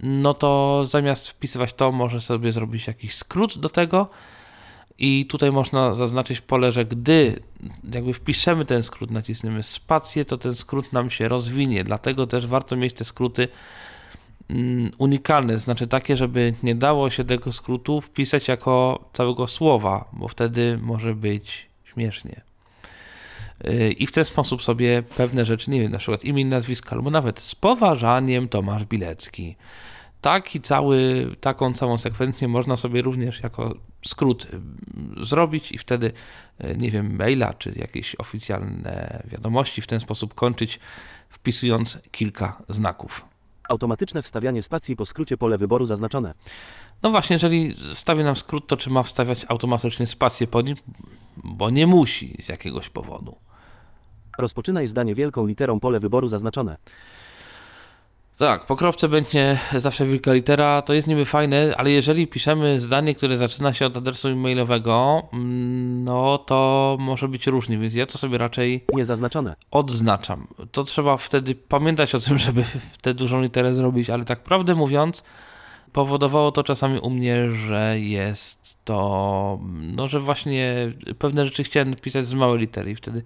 [0.04, 4.10] no to zamiast wpisywać to, może sobie zrobić jakiś skrót do tego.
[4.98, 7.40] I tutaj można zaznaczyć pole, że gdy
[7.94, 11.84] jakby wpiszemy ten skrót, nacisniemy spację, to ten skrót nam się rozwinie.
[11.84, 13.48] Dlatego też warto mieć te skróty
[14.98, 20.80] unikalne, znaczy takie, żeby nie dało się tego skrótu wpisać jako całego słowa, bo wtedy
[20.82, 22.42] może być śmiesznie.
[23.64, 27.10] Yy, I w ten sposób sobie pewne rzeczy, nie wiem, na przykład imię, nazwisko, albo
[27.10, 29.56] nawet z poważaniem Tomasz Bilecki.
[30.22, 36.12] Taki cały, taką całą sekwencję można sobie również jako skrót y, zrobić i wtedy,
[36.64, 40.80] y, nie wiem, maila czy jakieś oficjalne wiadomości w ten sposób kończyć,
[41.30, 43.26] wpisując kilka znaków.
[43.70, 46.34] Automatyczne wstawianie spacji po skrócie pole wyboru zaznaczone.
[47.04, 50.76] No właśnie, jeżeli wstawi nam skrót, to czy ma wstawiać automatycznie spację po nim?
[51.38, 53.36] Bo nie musi z jakiegoś powodu.
[54.38, 56.78] Rozpoczynaj zdanie wielką literą pole wyboru zaznaczone.
[58.38, 63.16] Tak, po kropce będzie zawsze wielka litera, to jest niby fajne, ale jeżeli piszemy zdanie,
[63.16, 68.18] które zaczyna się od adresu e-mailowego, mm, no to może być różnie, więc ja to
[68.18, 69.56] sobie raczej Niezaznaczone.
[69.72, 70.48] odznaczam.
[70.72, 72.64] To trzeba wtedy pamiętać o tym, żeby
[73.02, 75.24] tę dużą literę zrobić, ale tak prawdę mówiąc,
[75.92, 79.60] powodowało to czasami u mnie, że jest to,
[79.96, 83.24] no że właśnie pewne rzeczy chciałem pisać z małej litery i wtedy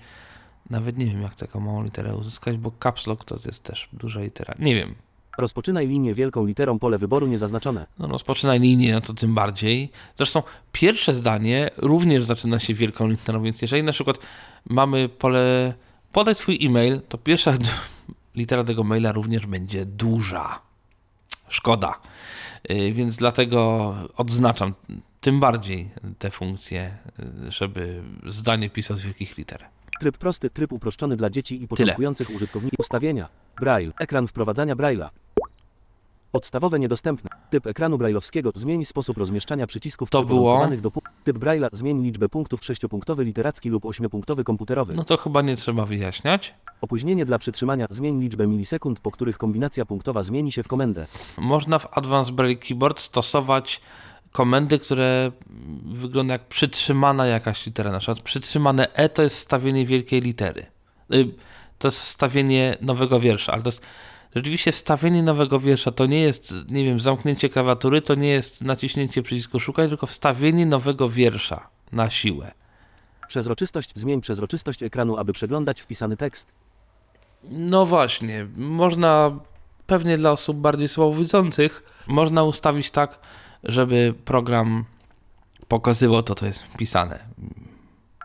[0.70, 4.22] nawet nie wiem, jak taką małą literę uzyskać, bo caps lock to jest też duża
[4.22, 4.54] litera.
[4.60, 4.96] Nie wiem.
[5.38, 7.86] Rozpoczynaj linię wielką literą pole wyboru niezaznaczone.
[8.00, 9.92] No rozpoczynaj linię, no to tym bardziej.
[10.16, 14.18] Zresztą pierwsze zdanie również zaczyna się wielką literą, więc jeżeli na przykład
[14.70, 15.74] mamy pole
[16.12, 17.54] podaj swój e-mail, to pierwsza
[18.36, 20.62] litera tego maila również będzie duża.
[21.50, 22.00] Szkoda.
[22.70, 24.74] Yy, Więc dlatego odznaczam
[25.22, 29.66] tym bardziej te funkcje, yy, żeby zdanie pisał z wielkich liter.
[30.00, 32.80] Tryb prosty, tryb uproszczony dla dzieci i początkujących użytkowników.
[32.80, 33.30] Ustawienia.
[33.62, 33.92] Braille.
[34.00, 35.10] Ekran wprowadzania Braille'a.
[36.32, 37.30] Podstawowe niedostępne.
[37.50, 38.52] Typ ekranu brailleowskiego.
[38.56, 40.68] Zmień sposób rozmieszczania przycisków To było.
[40.82, 40.92] do
[41.24, 41.70] Typ Braille'a.
[41.72, 44.94] Zmień liczbę punktów sześciopunktowy literacki lub ośmiopunktowy komputerowy.
[44.94, 46.54] No to chyba nie trzeba wyjaśniać.
[46.82, 47.86] Opóźnienie dla przytrzymania.
[47.90, 51.08] Zmień liczbę milisekund, po których kombinacja punktowa zmieni się w komendę.
[51.38, 53.82] Można w Advanced Braille Keyboard stosować
[54.32, 55.32] komendy, które
[55.86, 57.92] wygląda jak przytrzymana jakaś litera.
[57.92, 60.66] Na przykład przytrzymane E to jest wstawienie wielkiej litery.
[61.14, 61.28] Y,
[61.80, 63.82] To jest wstawienie nowego wiersza, ale to jest
[64.36, 69.22] rzeczywiście wstawienie nowego wiersza to nie jest, nie wiem, zamknięcie klawiatury, to nie jest naciśnięcie
[69.22, 72.52] przycisku szukaj, tylko wstawienie nowego wiersza na siłę.
[73.28, 73.92] Przezroczystość.
[73.96, 76.48] Zmień przezroczystość ekranu, aby przeglądać wpisany tekst.
[77.44, 79.40] No właśnie, można
[79.88, 83.20] pewnie dla osób bardziej słabowidzących, można ustawić tak,
[83.64, 84.86] żeby program
[85.68, 87.20] pokazywał to, co jest wpisane.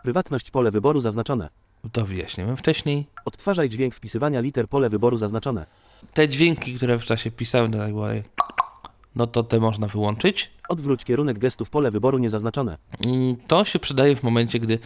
[0.03, 0.51] Prywatność.
[0.51, 1.49] Pole wyboru zaznaczone.
[1.91, 3.05] To wyjaśniłem wcześniej.
[3.25, 4.67] Odtwarzaj dźwięk wpisywania liter.
[4.67, 5.65] Pole wyboru zaznaczone.
[6.13, 8.07] Te dźwięki, które w czasie pisałem, to tak było,
[9.15, 10.51] no to te można wyłączyć.
[10.69, 11.69] Odwróć kierunek gestów.
[11.69, 12.77] Pole wyboru niezaznaczone.
[13.05, 14.79] Mm, To się przydaje w momencie, gdy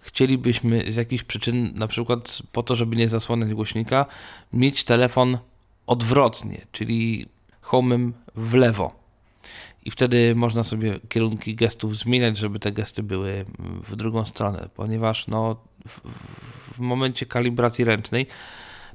[0.00, 4.06] chcielibyśmy z jakichś przyczyn, na przykład po to, żeby nie zasłaniać głośnika,
[4.52, 5.38] mieć telefon
[5.86, 7.28] odwrotnie, czyli
[7.60, 9.05] homem w lewo.
[9.86, 15.26] I wtedy można sobie kierunki gestów zmieniać, żeby te gesty były w drugą stronę, ponieważ
[15.26, 15.56] no,
[15.88, 16.00] w,
[16.74, 18.26] w momencie kalibracji ręcznej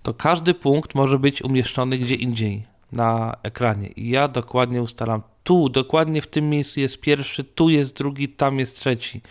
[0.04, 3.88] to każdy punkt może być umieszczony gdzie indziej na ekranie.
[3.88, 8.60] I ja dokładnie ustalam tu, dokładnie w tym miejscu jest pierwszy, tu jest drugi, tam
[8.60, 9.22] jest trzeci.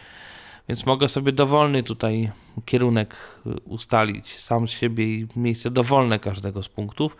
[0.68, 2.31] Więc mogę sobie dowolny tutaj
[2.64, 7.16] kierunek y, ustalić sam z siebie i miejsce dowolne każdego z punktów,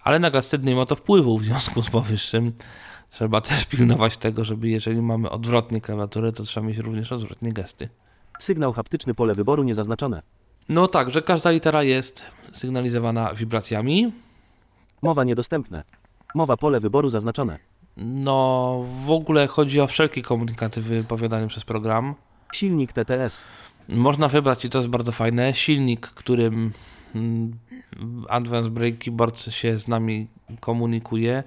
[0.00, 2.52] ale na gastet nie ma to wpływu w związku z powyższym.
[3.10, 7.88] Trzeba też pilnować tego, żeby jeżeli mamy odwrotnie klawiaturę, to trzeba mieć również odwrotnie gesty.
[8.38, 9.14] Sygnał haptyczny.
[9.14, 10.22] Pole wyboru niezaznaczone.
[10.68, 14.12] No tak, że każda litera jest sygnalizowana wibracjami.
[15.02, 15.84] Mowa niedostępne.
[16.34, 16.56] Mowa.
[16.56, 17.58] Pole wyboru zaznaczone.
[17.96, 22.14] No w ogóle chodzi o wszelkie komunikaty wypowiadane przez program.
[22.52, 23.44] Silnik TTS.
[23.88, 26.72] Można wybrać, i to jest bardzo fajne, silnik, którym
[27.14, 27.58] mm,
[28.28, 30.28] Advanced Brake Keyboard się z nami
[30.60, 31.44] komunikuje.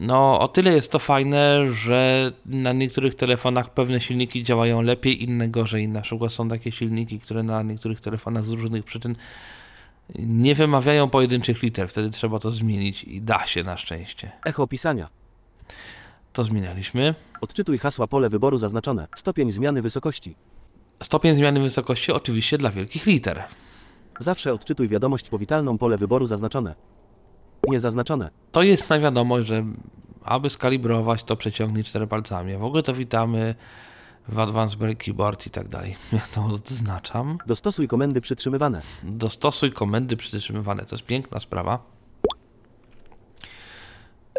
[0.00, 5.48] No, o tyle jest to fajne, że na niektórych telefonach pewne silniki działają lepiej, inne
[5.48, 5.88] gorzej.
[5.88, 9.14] Na przykład są takie silniki, które na niektórych telefonach z różnych przyczyn
[10.14, 11.88] nie wymawiają pojedynczych liter.
[11.88, 14.32] Wtedy trzeba to zmienić i da się na szczęście.
[14.44, 15.08] Echo pisania.
[16.32, 17.14] To zmienialiśmy.
[17.40, 18.06] Odczytuj hasła.
[18.06, 19.08] Pole wyboru zaznaczone.
[19.16, 20.34] Stopień zmiany wysokości.
[21.02, 23.42] Stopień zmiany wysokości oczywiście dla wielkich liter.
[24.20, 25.78] Zawsze odczytuj wiadomość powitalną.
[25.78, 26.74] Pole wyboru zaznaczone.
[27.70, 28.30] Niezaznaczone.
[28.52, 29.64] to jest na wiadomość, że
[30.24, 32.56] aby skalibrować, to przeciągnij cztery palcami.
[32.56, 33.54] W ogóle to witamy
[34.28, 35.96] w Advanced Break Keyboard i tak dalej.
[36.12, 37.38] Ja to odznaczam.
[37.46, 38.82] Dostosuj komendy przytrzymywane.
[39.02, 40.84] Dostosuj komendy przytrzymywane.
[40.84, 41.78] To jest piękna sprawa.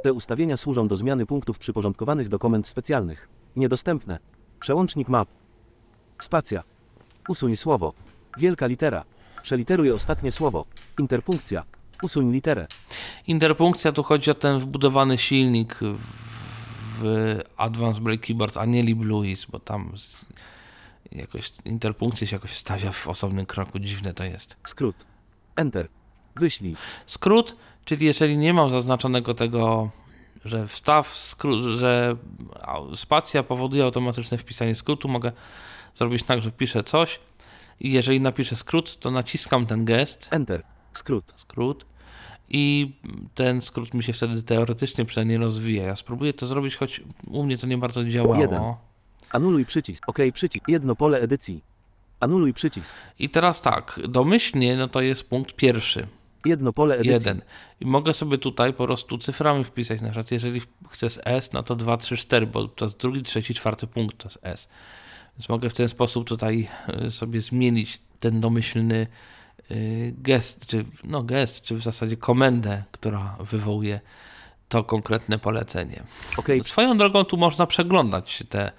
[0.03, 3.29] Te ustawienia służą do zmiany punktów przyporządkowanych do komend specjalnych.
[3.55, 4.19] Niedostępne.
[4.59, 5.27] Przełącznik map.
[6.19, 6.63] Spacja.
[7.29, 7.93] Usuń słowo.
[8.37, 9.03] Wielka litera.
[9.41, 10.65] Przeliteruj ostatnie słowo.
[10.99, 11.63] Interpunkcja.
[12.01, 12.67] Usuń literę.
[13.27, 15.79] Interpunkcja tu chodzi o ten wbudowany silnik
[16.99, 19.93] w, Advanced Break Keyboard, a nie LibLouis, bo tam
[21.11, 23.79] jakoś interpunkcję się jakoś stawia w osobnym kroku.
[23.79, 24.57] Dziwne to jest.
[24.63, 24.95] Skrót.
[25.55, 25.87] Enter.
[26.35, 26.75] Wyślij.
[27.05, 29.89] Skrót, czyli jeżeli nie mam zaznaczonego tego
[30.45, 32.15] że wstaw, skrót, że
[32.95, 35.07] spacja powoduje automatyczne wpisanie skrótu.
[35.07, 35.31] Mogę
[35.95, 37.19] zrobić tak, że piszę coś
[37.79, 40.63] i jeżeli napiszę skrót, to naciskam ten gest, Enter.
[40.93, 41.33] Skrót.
[41.35, 41.85] skrót
[42.49, 42.93] i
[43.35, 45.83] ten skrót mi się wtedy teoretycznie przynajmniej rozwija.
[45.83, 48.41] Ja spróbuję to zrobić, choć u mnie to nie bardzo działało.
[48.41, 48.61] Jeden.
[49.31, 50.09] Anuluj przycisk.
[50.09, 50.67] OK przycisk.
[50.67, 51.63] Jedno pole edycji.
[52.19, 52.95] Anuluj przycisk.
[53.19, 56.07] I teraz tak, domyślnie no to jest punkt pierwszy.
[56.45, 57.11] Jedno pole edycji.
[57.11, 57.41] Jeden.
[57.79, 60.01] I mogę sobie tutaj po prostu cyframi wpisać.
[60.01, 63.23] Na przykład, jeżeli chcę z S, no to 2, 3, 4, bo to jest drugi,
[63.23, 64.69] trzeci, czwarty punkt to jest S.
[65.37, 66.67] Więc mogę w ten sposób tutaj
[67.05, 69.07] y, sobie zmienić ten domyślny
[70.17, 73.99] gest, czy no gest, czy w zasadzie komendę, która wywołuje
[74.69, 76.03] to konkretne polecenie.
[76.37, 76.47] OK.
[76.61, 78.71] Swoją drogą tu można przeglądać te,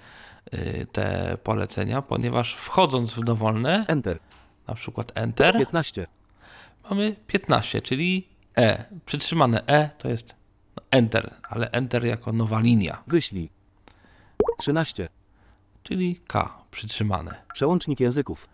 [0.53, 4.19] y, te polecenia, ponieważ wchodząc w dowolne, Enter.
[4.67, 6.07] na przykład Enter, 15.
[6.89, 8.27] mamy 15, czyli
[8.57, 8.85] E.
[9.05, 10.35] Przytrzymane E to jest
[10.75, 13.49] no, Enter, ale Enter jako nowa linia, Wyślij.
[14.57, 15.09] 13.
[15.83, 17.35] czyli K przytrzymane.
[17.53, 18.49] Przełącznik języków.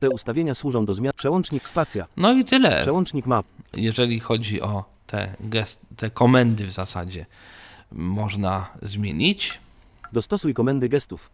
[0.00, 1.12] Te ustawienia służą do zmian.
[1.16, 2.06] Przełącznik spacja.
[2.16, 3.46] No i tyle, Przełącznik map.
[3.72, 7.26] jeżeli chodzi o te, gest, te komendy w zasadzie
[7.92, 9.60] można zmienić
[10.12, 11.30] Dostosuj komendy gestów.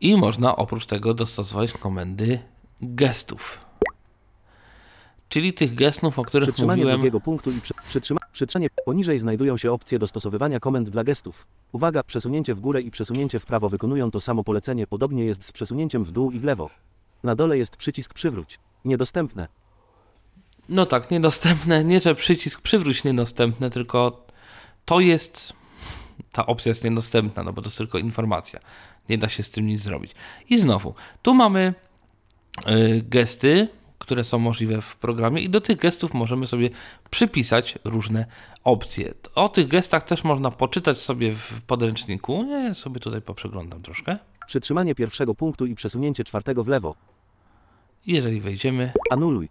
[0.00, 2.38] i można oprócz tego dostosować komendy
[2.82, 3.58] gestów.
[5.28, 6.96] Czyli tych gestów, o których Przytrzymanie mówiłem.
[7.00, 8.68] drugiego punktu i przy, przytrzyma, przytrzymanie.
[8.84, 11.46] Poniżej znajdują się opcje dostosowywania komend dla gestów.
[11.72, 14.86] Uwaga, przesunięcie w górę i przesunięcie w prawo wykonują to samo polecenie.
[14.86, 16.70] Podobnie jest z przesunięciem w dół i w lewo.
[17.26, 18.58] Na dole jest przycisk przywróć.
[18.84, 19.48] Niedostępne.
[20.68, 21.84] No tak, niedostępne.
[21.84, 24.26] Nie, że przycisk przywróć niedostępne, tylko
[24.84, 25.52] to jest.
[26.32, 28.60] Ta opcja jest niedostępna, no bo to jest tylko informacja.
[29.08, 30.12] Nie da się z tym nic zrobić.
[30.48, 31.74] I znowu, tu mamy
[32.68, 36.70] y, gesty, które są możliwe w programie, i do tych gestów możemy sobie
[37.10, 38.26] przypisać różne
[38.64, 39.14] opcje.
[39.34, 42.44] O tych gestach też można poczytać sobie w podręczniku.
[42.44, 44.18] Ja sobie tutaj poprzeglądam troszkę.
[44.46, 46.94] Przytrzymanie pierwszego punktu i przesunięcie czwartego w lewo.
[48.06, 49.48] Jeżeli wejdziemy, Anuluj.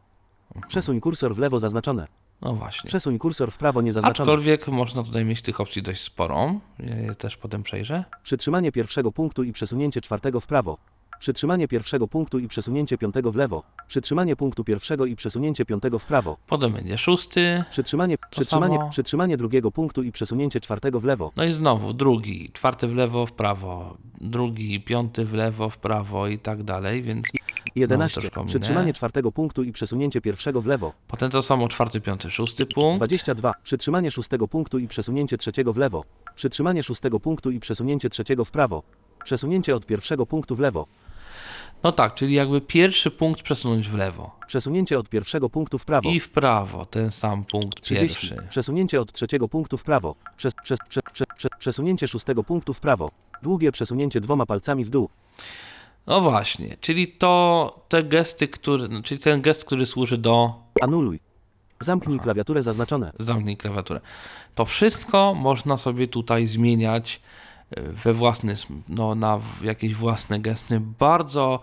[0.67, 2.07] Przesuń kursor w lewo zaznaczone.
[2.41, 2.87] no właśnie.
[2.87, 4.31] Przesuń kursor w prawo niezaznaczone.
[4.31, 6.53] Aczkolwiek można tutaj mieć tych opcji dość sporo.
[6.79, 8.03] Ja je też potem przejrzę.
[8.23, 10.77] Przytrzymanie pierwszego punktu i przesunięcie czwartego w prawo.
[11.19, 13.63] Przytrzymanie pierwszego punktu i przesunięcie piątego w lewo.
[13.87, 16.37] Przytrzymanie punktu pierwszego i przesunięcie piątego w prawo.
[16.47, 17.63] Potem będzie szósty.
[17.69, 18.89] Przytrzymanie, przytrzymanie, samo.
[18.89, 21.31] przytrzymanie drugiego punktu i przesunięcie czwartego w lewo.
[21.35, 26.27] No i znowu drugi, czwarty w lewo, w prawo, drugi, piąty w lewo, w prawo
[26.27, 27.25] i tak dalej, więc
[27.75, 28.21] 11.
[28.21, 28.49] troszkę ominę.
[28.49, 30.93] Przytrzymanie czwartego punktu i przesunięcie pierwszego w lewo.
[31.07, 32.99] potem to samo czwarty, piąty, szósty punkt.
[32.99, 33.51] 22.
[33.63, 36.03] Przytrzymanie szóstego punktu i przesunięcie trzeciego w lewo.
[36.35, 38.83] Przytrzymanie szóstego punktu i przesunięcie trzeciego w prawo.
[39.23, 40.85] Przesunięcie od pierwszego punktu w lewo.
[41.83, 46.09] No tak, czyli jakby pierwszy punkt przesunąć w lewo Przesunięcie od pierwszego punktu w prawo.
[46.09, 48.27] i w prawo ten sam punkt 30.
[48.27, 48.47] pierwszy.
[48.49, 50.15] Przesunięcie od trzeciego punktu w prawo.
[50.37, 50.79] Przez, przez,
[51.59, 53.11] przesunięcie szóstego punktu w prawo.
[53.43, 55.09] Długie przesunięcie dwoma palcami w dół.
[56.07, 61.19] No właśnie, czyli to te gesty, które, no, czyli ten gest, który służy do Anuluj.
[61.79, 63.11] Zamknij klawiaturę zaznaczone.
[63.19, 64.01] zamknij klawiaturę.
[64.55, 67.21] To wszystko można sobie tutaj zmieniać
[67.71, 68.55] e, we własny,
[68.89, 70.81] no, na jakieś własne gesty.
[70.99, 71.59] Bardzo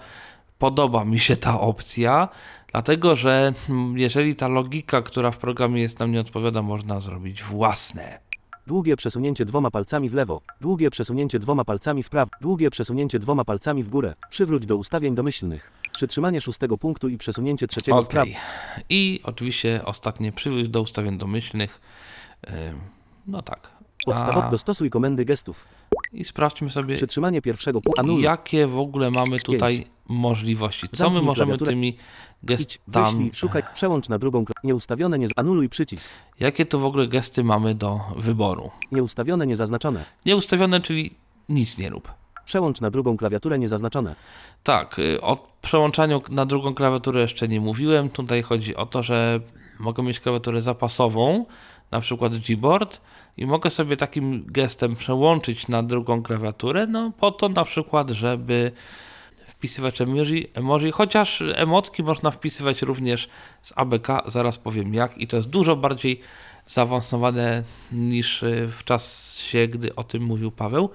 [0.59, 2.29] podoba mi się ta opcja,
[2.73, 7.43] dlatego że mm, jeżeli ta logika, która w programie jest, nam nie odpowiada, można zrobić
[7.43, 8.32] własne.
[8.67, 10.41] Długie przesunięcie dwoma palcami w lewo.
[10.61, 12.31] Długie przesunięcie dwoma palcami w prawo.
[12.41, 14.15] Długie przesunięcie dwoma palcami w górę.
[14.31, 15.73] Przywróć do ustawień domyślnych.
[15.93, 18.31] Przytrzymanie szóstego punktu i przesunięcie trzeciego w prawo.
[18.89, 21.81] I oczywiście ostatnie przywróć do ustawień domyślnych.
[23.27, 23.71] No tak.
[24.05, 25.65] Podstawowo dostosuj komendy gestów.
[26.13, 27.81] I sprawdźmy sobie, Przytrzymanie pierwszego.
[27.99, 28.23] Anuluj.
[28.23, 30.89] jakie w ogóle mamy tutaj możliwości.
[30.89, 31.71] Co my Zamknij możemy klawiaturę.
[31.73, 31.99] tymi Idź,
[32.43, 33.17] gestami.
[33.17, 36.11] wyślij, szukaj, przełącz na drugą Nieustawione, nie anuluj przycisk.
[36.41, 38.71] Jakie to w ogóle gesty mamy do wyboru?
[38.93, 40.05] Nieustawione, niezaznaczone.
[40.27, 41.15] Nieustawione, czyli
[41.49, 42.11] nic nie rób.
[42.45, 44.15] Przełącz na drugą klawiaturę niezaznaczone.
[44.63, 48.11] Tak, y, o przełączaniu na drugą klawiaturę jeszcze nie mówiłem.
[48.11, 49.41] Tutaj chodzi o to, że
[49.81, 51.47] mogę mieć klawiaturę zapasową,
[51.93, 53.01] na przykład Gboard,
[53.37, 58.73] i mogę sobie takim gestem przełączyć na drugą klawiaturę, no po to na przykład, żeby
[59.47, 63.29] wpisywać emoji, emoji, chociaż emotki można wpisywać również
[63.63, 66.21] z ABK, zaraz powiem jak i to jest dużo bardziej
[66.67, 70.91] zaawansowane niż w czasie, gdy o tym mówił Paweł.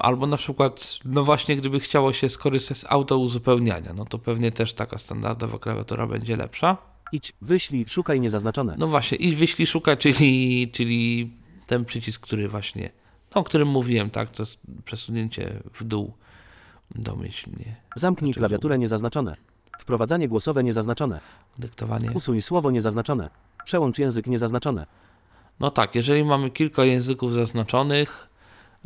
[0.00, 4.52] Albo na przykład, no właśnie, gdyby chciało się skorzystać z auto uzupełniania, no to pewnie
[4.52, 6.95] też taka standardowa klawiatura będzie lepsza.
[7.12, 8.74] Idź, wyślij, szukaj niezaznaczone.
[8.78, 11.30] No właśnie, i wyślij szukaj, czyli, czyli
[11.66, 12.90] ten przycisk, który właśnie,
[13.34, 14.44] no, o którym mówiłem, tak, to
[14.84, 16.12] przesunięcie w dół
[16.94, 17.76] domyślnie.
[17.96, 19.36] Zamknij klawiaturę niezaznaczone.
[19.78, 21.20] Wprowadzanie głosowe niezaznaczone.
[21.58, 22.10] Dyktowanie.
[22.14, 23.30] Usuń słowo niezaznaczone.
[23.64, 24.86] Przełącz język niezaznaczone.
[25.60, 28.28] No tak, jeżeli mamy kilka języków zaznaczonych,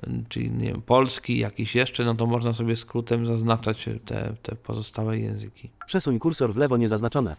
[0.07, 4.57] y, czyli nie wiem, polski, jakiś jeszcze, no to można sobie skrótem zaznaczać te, te
[4.57, 5.71] pozostałe języki.
[5.87, 7.37] Przesuń kursor w lewo niezaznaczone.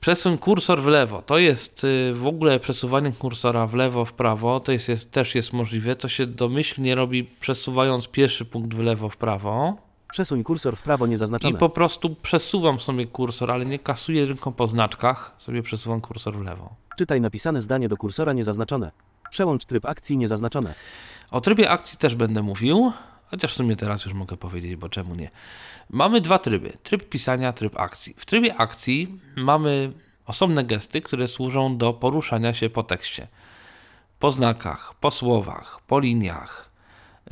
[0.00, 1.22] Przesuń kursor w lewo.
[1.22, 4.60] To jest y, w ogóle przesuwanie kursora w lewo, w prawo.
[4.60, 5.96] To jest, jest, też jest możliwe.
[5.96, 9.76] To się domyślnie robi przesuwając pierwszy punkt w lewo, w prawo.
[10.12, 11.58] Przesuń kursor w prawo I niezaznaczone.
[11.58, 15.34] po prostu przesuwam sobie kursor, ale nie kasuję ręką po znaczkach.
[15.38, 16.74] Sobie przesuwam kursor w lewo.
[16.98, 18.90] Czytaj napisane zdanie do kursora niezaznaczone.
[19.30, 20.74] Przełącz tryb akcji niezaznaczone.
[21.30, 22.92] O trybie akcji też będę mówił,
[23.30, 25.30] chociaż w sumie teraz już mogę powiedzieć, bo czemu nie.
[25.90, 28.14] Mamy dwa tryby: tryb pisania, tryb akcji.
[28.18, 29.92] W trybie akcji mamy
[30.26, 33.28] osobne gesty, które służą do poruszania się po tekście.
[34.18, 36.70] Po znakach, po słowach, po liniach,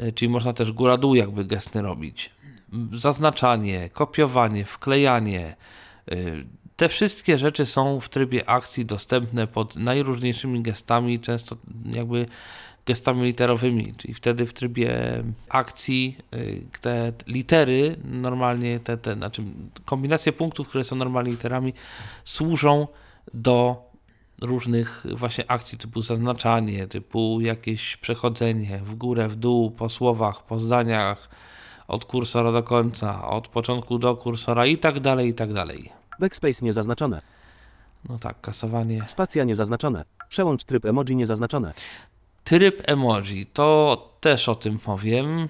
[0.01, 2.31] y, czyli można też góra-dół jakby gesty robić.
[2.93, 5.57] Zaznaczanie, kopiowanie, wklejanie.
[6.13, 11.57] y, Te wszystkie rzeczy są w trybie akcji dostępne pod najróżniejszymi gestami, często
[11.93, 12.27] jakby
[12.87, 19.43] gestami literowymi, czyli wtedy w trybie akcji y, te litery normalnie, te, te, znaczy
[19.85, 21.73] kombinacje punktów, które są normalnie literami,
[22.25, 22.87] służą
[23.35, 23.87] do
[24.41, 30.61] różnych właśnie akcji typu zaznaczanie, typu jakieś przechodzenie w górę, w dół, po słowach, po
[30.61, 31.29] zdaniach,
[31.89, 35.93] od kursora do końca, od początku do kursora i tak dalej, i tak dalej.
[36.21, 37.23] Backspace niezaznaczone.
[38.09, 39.05] No tak, kasowanie.
[39.07, 40.05] Spacja niezaznaczone.
[40.29, 41.73] Przełącz tryb emoji niezaznaczone.
[42.47, 45.49] Tryb emoji, to też o tym powiem,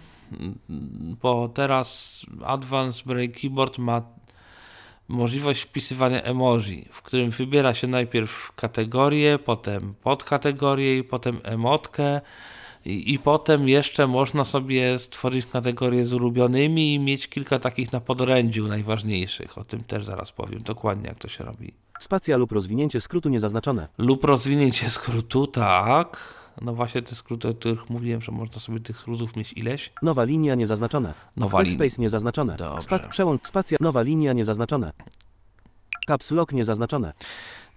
[1.22, 4.02] bo teraz Advanced Braille Keyboard ma
[5.08, 12.20] możliwość wpisywania emoji, w którym wybiera się najpierw kategorię, potem podkategorię i potem emotkę
[12.84, 18.00] i, i potem jeszcze można sobie stworzyć kategorię z ulubionymi i mieć kilka takich na
[18.00, 19.58] podorędziu najważniejszych.
[19.58, 21.74] O tym też zaraz powiem dokładnie, jak to się robi.
[22.00, 23.88] Spacja lub rozwinięcie skrótu niezaznaczone.
[23.98, 26.45] Lub rozwinięcie skrótu, tak.
[26.60, 29.92] No właśnie te skróty, o których mówiłem, że można sobie tych skrótów mieć ileś.
[30.02, 31.14] Nowa linia niezaznaczone.
[31.36, 31.78] Nowa linia.
[31.78, 32.56] Backspace niezaznaczone.
[32.56, 32.82] Dobrze.
[32.82, 33.78] Spac przełącz spacja.
[33.80, 34.92] Nowa linia niezaznaczone.
[36.06, 37.12] Caps lock niezaznaczone.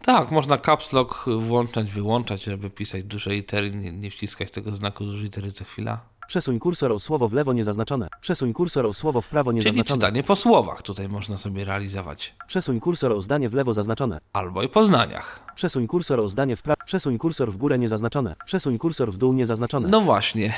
[0.01, 5.05] Tak, można caps lock włączać, wyłączać, żeby pisać duże litery, nie, nie wciskać tego znaku
[5.05, 6.01] dużej litery co chwila.
[6.29, 8.07] Przesuń kursor o słowo w lewo niezaznaczone.
[8.21, 9.97] Przesuń kursor o słowo w prawo Czyli niezaznaczone.
[9.97, 12.35] czytanie po słowach tutaj można sobie realizować.
[12.47, 14.19] Przesuń kursor o zdanie w lewo zaznaczone.
[14.33, 15.53] Albo i po zdaniach.
[15.55, 16.81] Przesuń kursor o zdanie w prawo.
[16.85, 18.35] Przesuń kursor w górę niezaznaczone.
[18.45, 19.87] Przesuń kursor w dół niezaznaczone.
[19.89, 20.53] No właśnie,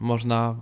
[0.00, 0.54] można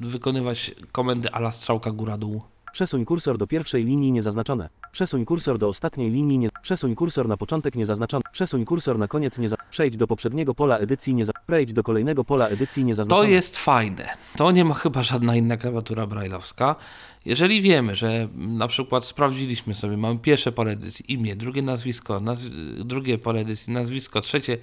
[0.00, 2.42] wykonywać komendy ala strzałka góra-dół.
[2.72, 4.68] Przesuń kursor do pierwszej linii niezaznaczone.
[4.92, 6.48] Przesuń kursor do ostatniej linii nie...
[6.62, 8.22] Przesuń kursor na początek niezaznaczony.
[8.32, 12.48] Przesuń kursor na koniec nie Przejdź do poprzedniego pola edycji nie Przejdź do kolejnego pola
[12.48, 13.30] edycji To niezaznaczone.
[13.30, 14.08] jest fajne.
[14.36, 16.76] To nie ma chyba żadna inna klawiatura brailleowska.
[17.24, 22.82] Jeżeli wiemy, że na przykład sprawdziliśmy sobie, mamy pierwsze pole edycji, imię, drugie nazwisko, nazw-
[22.84, 24.58] drugie pole edycji, nazwisko, trzecie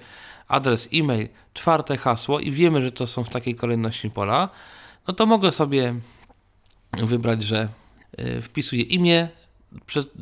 [0.48, 4.48] adres e-mail, czwarte hasło i wiemy, że to są w takiej kolejności pola,
[5.08, 5.94] no to mogę sobie
[7.02, 7.68] wybrać, że
[8.42, 9.28] wpisuję imię,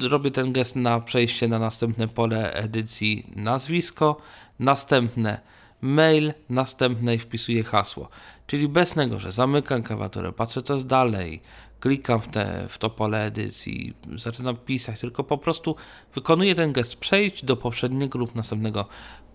[0.00, 4.20] robię ten gest na przejście na następne pole edycji nazwisko,
[4.58, 5.40] następne
[5.80, 8.08] mail, następne i wpisuję hasło.
[8.46, 11.40] Czyli bez tego, że zamykam klawiaturę, patrzę co jest dalej,
[11.80, 15.76] klikam w, te, w to pole edycji, zaczynam pisać, tylko po prostu
[16.14, 18.86] wykonuję ten gest przejść do poprzedniego lub następnego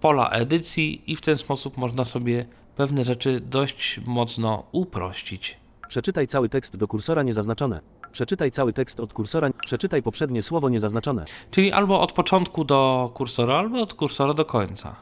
[0.02, 2.46] pola edycji i w ten sposób można sobie
[2.76, 5.58] pewne rzeczy dość mocno uprościć.
[5.88, 8.03] Przeczytaj cały tekst do kursora niezaznaczone.
[8.14, 9.50] Przeczytaj cały tekst od kursora.
[9.66, 11.26] Przeczytaj poprzednie słowo niezaznaczone.
[11.52, 14.96] Czyli albo od początku do kursora, albo od kursora do końca.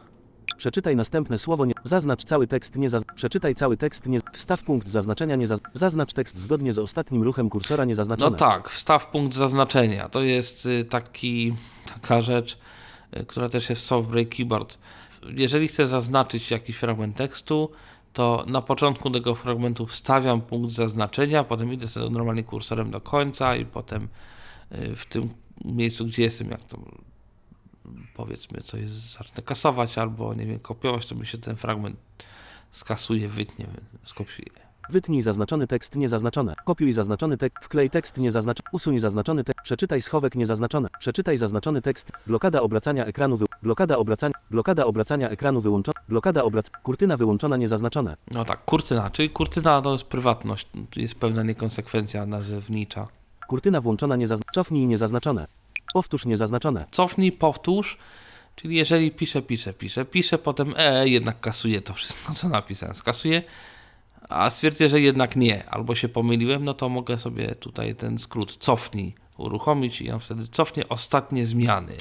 [0.57, 1.73] Przeczytaj następne słowo nie...
[1.83, 3.03] Zaznacz cały tekst nie zaz...
[3.15, 4.19] Przeczytaj cały tekst nie...
[4.33, 5.59] Wstaw punkt zaznaczenia nie zaz...
[5.73, 8.31] Zaznacz tekst zgodnie z ostatnim ruchem kursora niezaznaczone.
[8.31, 10.09] No tak, wstaw punkt zaznaczenia.
[10.09, 11.53] To jest y, taki,
[11.93, 12.57] taka rzecz,
[13.17, 14.77] y, która też jest w Softbreak Keyboard.
[15.29, 17.69] Jeżeli chcę zaznaczyć jakiś fragment tekstu,
[18.13, 23.55] to na początku tego fragmentu wstawiam punkt zaznaczenia, potem idę sobie normalnie kursorem do końca
[23.55, 24.07] i potem
[24.71, 25.29] y, w tym
[25.65, 26.77] miejscu, gdzie jestem, jak to
[28.13, 31.97] powiedzmy, co jest, zacznę kasować albo, nie wiem, kopiować, to mi się ten fragment
[32.71, 33.67] skasuje, wytnie,
[34.03, 34.70] skopiuje.
[34.91, 36.55] Wytnij zaznaczony tekst niezaznaczone.
[36.65, 37.65] Kopiuj zaznaczony tekst.
[37.65, 38.69] Wklej tekst niezaznaczony.
[38.71, 39.63] Usuń zaznaczony tekst.
[39.63, 40.87] Przeczytaj schowek niezaznaczone.
[40.99, 42.11] Przeczytaj zaznaczony tekst.
[42.27, 43.45] Blokada obracania ekranu wy...
[43.63, 44.33] Blokada obracania...
[44.49, 46.01] Blokada obracania ekranu wyłączona.
[46.09, 46.69] Blokada obrac...
[46.69, 48.15] Kurtyna wyłączona niezaznaczone.
[48.31, 53.07] No tak, kurtyna, czyli kurtyna to jest prywatność, jest pewna niekonsekwencja nazewnicza.
[53.47, 54.53] Kurtyna włączona niezaznaczone.
[54.53, 55.47] Cofnij niezaznaczone.
[55.93, 56.85] Powtórz niezaznaczone.
[56.91, 57.97] Cofnij, powtórz,
[58.55, 63.43] czyli jeżeli piszę, piszę, piszę, piszę, potem e, jednak kasuję to wszystko, co napisałem, skasuję,
[64.31, 68.55] a stwierdzę, że jednak nie, albo się pomyliłem, no to mogę sobie tutaj ten skrót
[68.57, 71.93] cofnij uruchomić i on wtedy cofnie ostatnie zmiany.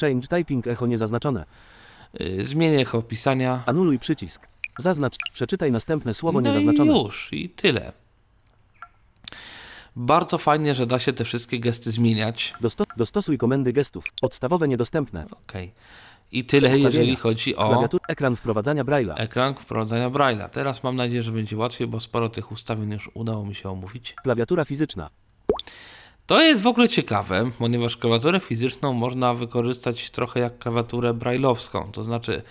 [0.00, 1.44] Change typing echo niezaznaczone.
[2.20, 3.62] y, zmienię echo pisania.
[3.66, 4.46] Anuluj przycisk.
[4.78, 5.16] Zaznacz.
[5.32, 6.92] Przeczytaj następne słowo No niezaznaczone.
[6.92, 7.92] i już, i tyle.
[9.96, 12.52] Bardzo fajnie, że da się te wszystkie gesty zmieniać.
[12.60, 14.04] Dosto dostosuj komendy gestów.
[14.20, 15.26] Podstawowe niedostępne.
[15.30, 15.72] Okej.
[16.32, 18.00] I tyle, jeżeli chodzi o Klawiatur.
[18.08, 19.14] Ekran wprowadzania Braille'a.
[19.16, 20.48] ekran wprowadzania Braille'a.
[20.48, 24.14] Teraz mam nadzieję, że będzie łatwiej, bo sporo tych ustawień już udało mi się omówić.
[24.22, 25.10] Klawiatura fizyczna.
[26.26, 32.04] To jest w ogóle ciekawe, ponieważ klawiaturę fizyczną można wykorzystać trochę jak klawiaturę brailleowską, to
[32.04, 32.42] znaczy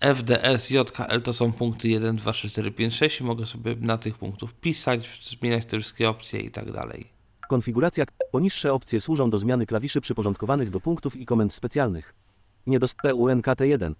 [0.00, 3.98] FDS, JKL to są punkty 1, 2, 3, 4, 5, 6 i mogę sobie na
[3.98, 7.06] tych punktów pisać, zmieniać te wszystkie opcje i tak dalej.
[7.48, 8.04] Konfiguracja.
[8.32, 12.14] Poniższe opcje służą do zmiany klawiszy przyporządkowanych do punktów i komend specjalnych.
[12.66, 13.94] Niedostępne UNKT1.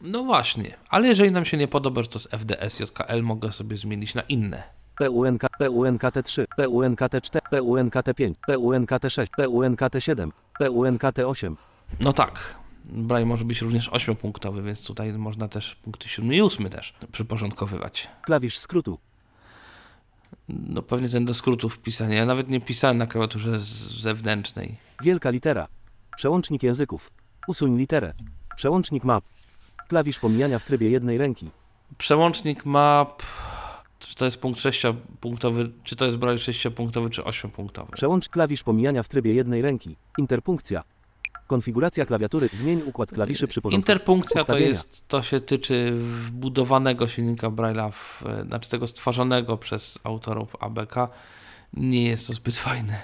[0.00, 3.76] No właśnie, ale jeżeli nam się nie podoba, że to jest FDS, JKL, mogę sobie
[3.76, 4.62] zmienić na inne.
[4.96, 11.56] PUNK, PUNKT3, PUNKT4, PUNKT5, PUNKT6, PUNKT7, PUNKT8.
[12.00, 12.54] No tak,
[12.84, 18.08] Braille może być również 8-punktowy, więc tutaj można też punkty 7 i 8 też przyporządkowywać.
[18.22, 18.98] Klawisz skrótu.
[20.48, 22.16] No pewnie ten do skrótów wpisania.
[22.16, 23.60] Ja nawet nie pisałem na klawiaturze
[24.00, 24.76] zewnętrznej.
[25.02, 25.68] Wielka litera.
[26.16, 27.10] Przełącznik języków.
[27.46, 28.12] Usuń literę.
[28.56, 29.24] Przełącznik map.
[29.88, 31.50] Klawisz pomijania w trybie jednej ręki.
[31.98, 33.22] Przełącznik map.
[33.98, 37.90] Czy to jest punkt 6-punktowy, czy to jest Braille 6-punktowy, czy 8-punktowy?
[37.92, 39.96] Przełącz klawisz pomijania w trybie jednej ręki.
[40.18, 40.82] Interpunkcja.
[41.46, 42.48] Konfiguracja klawiatury.
[42.52, 43.88] Zmień układ klawiszy przyporządkowanych.
[43.88, 44.68] Interpunkcja to Ustawienia.
[44.68, 50.94] jest, to się tyczy wbudowanego silnika Braille'a, w, e, znaczy tego stworzonego przez autorów ABK.
[51.72, 53.02] Nie jest to zbyt fajne.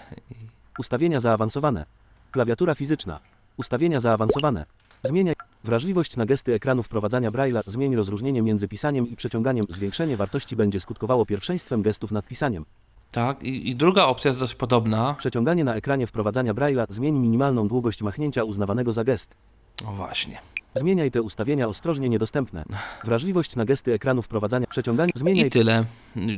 [0.78, 1.86] Ustawienia zaawansowane.
[2.30, 3.20] Klawiatura fizyczna.
[3.60, 4.64] Ustawienia zaawansowane.
[5.02, 5.34] Zmieniaj
[5.64, 7.62] wrażliwość na gesty ekranu wprowadzania Braille'a.
[7.66, 9.64] Zmień rozróżnienie między pisaniem i przeciąganiem.
[9.68, 12.64] Zwiększenie wartości będzie skutkowało pierwszeństwem gestów nad pisaniem.
[13.12, 15.14] Tak, i, i druga opcja jest dość podobna.
[15.18, 16.86] Przeciąganie na ekranie wprowadzania Braille'a.
[16.88, 19.34] Zmień minimalną długość machnięcia uznawanego za gest.
[19.86, 20.38] O właśnie.
[20.74, 22.64] Zmieniaj te ustawienia ostrożnie niedostępne.
[23.04, 24.66] Wrażliwość na gesty ekranu wprowadzania.
[24.66, 25.12] Przeciąganie.
[25.14, 25.84] Zmieniaj I tyle.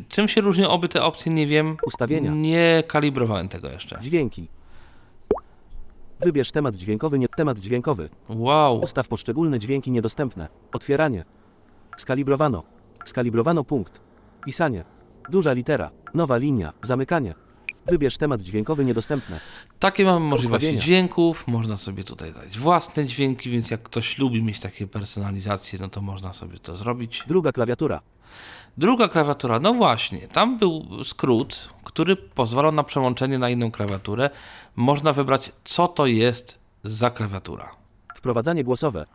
[0.09, 1.77] Czym się różnią obie te opcje, nie wiem.
[1.87, 2.31] ustawienia.
[2.31, 3.99] Nie kalibrowałem tego jeszcze.
[4.01, 4.49] Dźwięki.
[6.25, 7.19] Wybierz temat dźwiękowy.
[7.19, 8.09] Nie temat dźwiękowy.
[8.29, 8.81] Wow.
[8.81, 10.49] Ustaw poszczególne dźwięki niedostępne.
[10.73, 11.25] Otwieranie.
[11.97, 12.63] Skalibrowano.
[13.05, 14.01] Skalibrowano punkt.
[14.45, 14.85] Pisanie.
[15.31, 15.91] Duża litera.
[16.15, 16.73] Nowa linia.
[16.83, 17.35] Zamykanie.
[17.87, 19.41] Wybierz temat dźwiękowy niedostępne.
[19.79, 24.61] Takie mamy możliwości dźwięków, można sobie tutaj dać własne dźwięki, więc jak ktoś lubi mieć
[24.61, 27.25] takie personalizacje, no to można sobie to zrobić.
[27.29, 28.01] Druga klawiatura.
[28.77, 34.31] Druga klawiatura, no właśnie, tam był skrót, który pozwalał na przełączenie na inną klawiaturę.
[34.77, 37.75] Można wybrać, co to jest za klawiatura.
[38.15, 39.07] Wprowadzanie głosowe.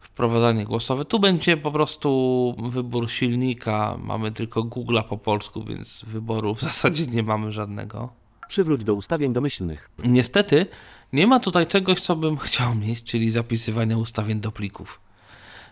[0.00, 1.04] Wprowadzanie głosowe.
[1.04, 3.96] Tu będzie po prostu wybór silnika.
[4.02, 8.08] Mamy tylko Google'a po polsku, więc wyboru w zasadzie nie mamy żadnego.
[8.48, 9.90] Przywróć do ustawień domyślnych.
[10.04, 10.66] Niestety
[11.12, 15.00] nie ma tutaj czegoś, co bym chciał mieć, czyli zapisywania ustawień do plików.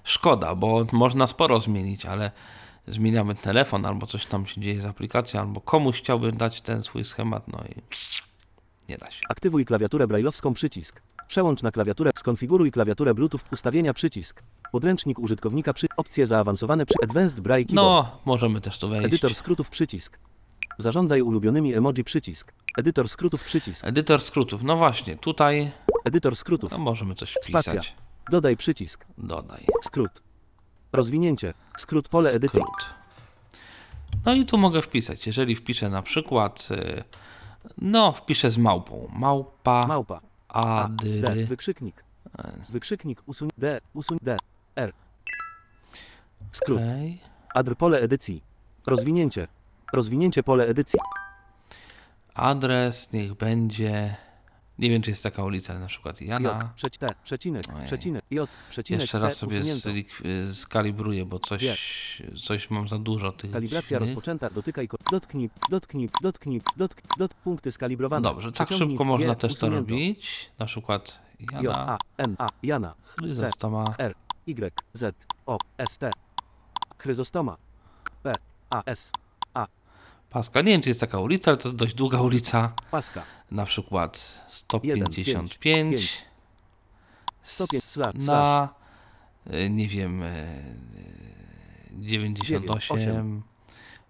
[0.05, 2.31] Szkoda, bo można sporo zmienić, ale
[2.89, 7.05] zmieniamy telefon, albo coś tam się dzieje z aplikacją, albo komuś chciałbym dać ten swój
[7.05, 7.75] schemat, no i
[8.89, 9.21] nie da się.
[9.29, 11.03] Aktywuj klawiaturę brailleowską przycisk.
[11.29, 12.11] Przełącz na klawiaturę.
[12.19, 13.41] Skonfiguruj klawiaturę Bluetooth.
[13.53, 14.43] Ustawienia przycisk.
[14.73, 18.09] Podręcznik użytkownika przy opcje zaawansowane przy Advanced Braille Keyboard.
[18.09, 19.07] No, możemy też tu wejść.
[19.07, 20.19] Edytor skrótów przycisk.
[20.79, 22.53] Zarządzaj ulubionymi emoji przycisk.
[22.79, 23.87] Edytor skrótów przycisk.
[23.87, 24.63] Edytor skrótów.
[24.63, 25.71] No właśnie, tutaj
[26.05, 26.71] Edytor skrótów.
[26.73, 27.73] no, możemy coś Spacja.
[27.73, 27.95] wpisać.
[28.31, 29.05] Dodaj przycisk.
[29.19, 29.67] Dodaj.
[29.83, 30.11] Skrót.
[30.93, 31.55] Rozwinięcie.
[31.79, 32.61] Skrót pole edycji.
[32.61, 32.95] Skrót.
[34.25, 35.27] No i tu mogę wpisać.
[35.27, 37.05] Jeżeli wpiszę na przykład, y,
[37.79, 39.09] no wpiszę z małpą.
[39.13, 40.21] Małpa Małpa.
[40.49, 41.29] A, D.
[41.29, 41.47] adry.
[41.47, 42.05] Wykrzyknik.
[42.69, 43.81] Wykrzyknik usuń D.
[43.95, 44.37] Usuń D.
[44.77, 44.93] R.
[46.53, 46.79] Skrót.
[46.79, 47.21] Okej.
[47.55, 48.43] Adr pole edycji.
[48.87, 49.49] Rozwinięcie.
[49.93, 50.99] Rozwinięcie pole edycji.
[52.35, 54.17] Adres niech będzie.
[54.79, 56.29] Nie wiem, czy jest taka ulica, ale na przykład J.
[56.29, 56.73] Jana.
[56.77, 57.15] Przeć T.
[57.25, 57.65] Przecinek.
[57.75, 57.87] Ojej.
[57.87, 58.25] Przecinek.
[58.31, 58.51] J.
[58.71, 59.01] Przecinek.
[59.01, 59.91] Jeszcze raz sobie usunięto.
[60.51, 63.51] y, skalibruję, bo coś, coś mam za dużo tych.
[63.51, 64.51] Kalibracja rozpoczęta.
[64.51, 64.89] Dotykaj.
[65.11, 65.51] Dotknij.
[65.71, 66.11] Dotknij.
[66.23, 66.61] Dotknij.
[66.77, 67.07] Dotknij.
[67.19, 68.23] Dot, punkty skalibrowane.
[68.23, 69.91] Dobrze, tak szybko można G, też to usunięto.
[69.91, 70.51] robić.
[70.59, 71.53] Na przykład J.
[71.53, 71.99] Jana A.
[72.19, 72.37] N.
[72.39, 72.49] A.
[72.63, 72.95] Jana.
[73.05, 73.95] Chryzostoma.
[73.99, 74.15] R.
[74.47, 74.73] Y.
[74.95, 75.27] Z.
[75.47, 75.59] O.
[75.79, 75.99] S.
[75.99, 76.11] T.
[76.99, 77.57] Chryzostoma.
[78.23, 78.35] P.
[78.71, 78.83] A.
[78.87, 79.13] S.
[80.31, 80.61] Paska.
[80.61, 82.73] Nie wiem, czy jest taka ulica, ale to jest dość długa ulica.
[82.91, 83.23] Paska.
[83.51, 84.41] Na przykład
[84.83, 86.25] Jeden, 155 pięć.
[87.43, 88.69] 105 slash, na
[89.55, 90.35] y, nie wiem y,
[91.93, 93.43] 98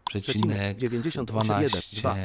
[0.04, 2.16] przecinek Przecinek, 98, 12 jeden, dwa.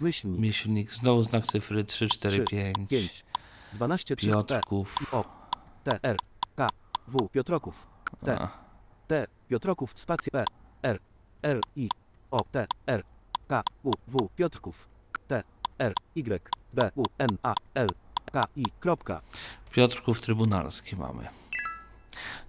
[0.00, 0.40] Myślnik.
[0.40, 3.24] myślnik znowu znak cyfry 3, 4, 5 5.
[3.72, 4.46] 12 300 P.
[4.46, 4.94] Piotrków.
[5.84, 5.98] T.
[6.02, 6.16] R.
[6.56, 6.68] K.
[7.08, 7.28] W.
[7.28, 7.86] Piotroków.
[8.24, 8.48] T.
[9.08, 9.26] T.
[9.48, 9.92] Piotroków.
[9.94, 10.30] Spacja.
[10.32, 10.44] P.
[10.82, 11.00] R.
[11.42, 11.60] R.
[11.76, 11.88] I.
[12.30, 12.44] O.
[12.52, 12.66] T.
[12.86, 13.04] R.
[13.50, 13.62] K.
[13.82, 13.92] U.
[14.08, 14.28] W.
[14.36, 14.88] Piotrków.
[15.28, 15.42] T.
[15.78, 15.94] R.
[16.14, 16.50] Y.
[16.74, 16.90] B.
[16.96, 17.04] U.
[17.18, 17.38] N.
[17.42, 17.54] A.
[17.74, 17.88] L.
[18.32, 18.46] K.
[18.56, 18.64] I.
[18.80, 19.20] Kropka.
[19.72, 21.28] Piotrków Trybunalski mamy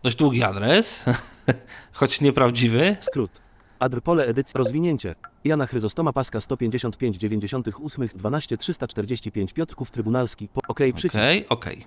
[0.04, 1.06] dość długi adres,
[1.99, 2.97] choć nieprawdziwy.
[2.99, 3.32] Skrót.
[3.80, 4.58] Adr pole edycji.
[4.58, 5.16] Rozwinięcie.
[5.43, 10.47] Jana Chryzostoma Paska 155 98 12 345 Piotrków Trybunalski.
[10.47, 11.26] Po, OK przycisk.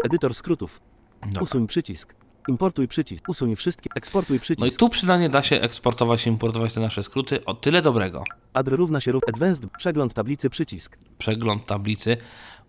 [0.04, 0.80] Edytor skrótów.
[1.22, 1.42] Dobra.
[1.42, 2.14] Usuń przycisk.
[2.49, 3.28] Importuj przycisk.
[3.28, 3.90] Usuń wszystkie.
[3.95, 4.78] Eksportuj No i przycisk.
[4.78, 7.45] tu przynajmniej da się eksportować i importować te nasze skróty.
[7.45, 8.24] O tyle dobrego.
[8.53, 9.12] Adr równa się.
[9.28, 9.70] Advanced.
[9.78, 10.97] Przegląd tablicy przycisk.
[11.18, 12.16] Przegląd tablicy.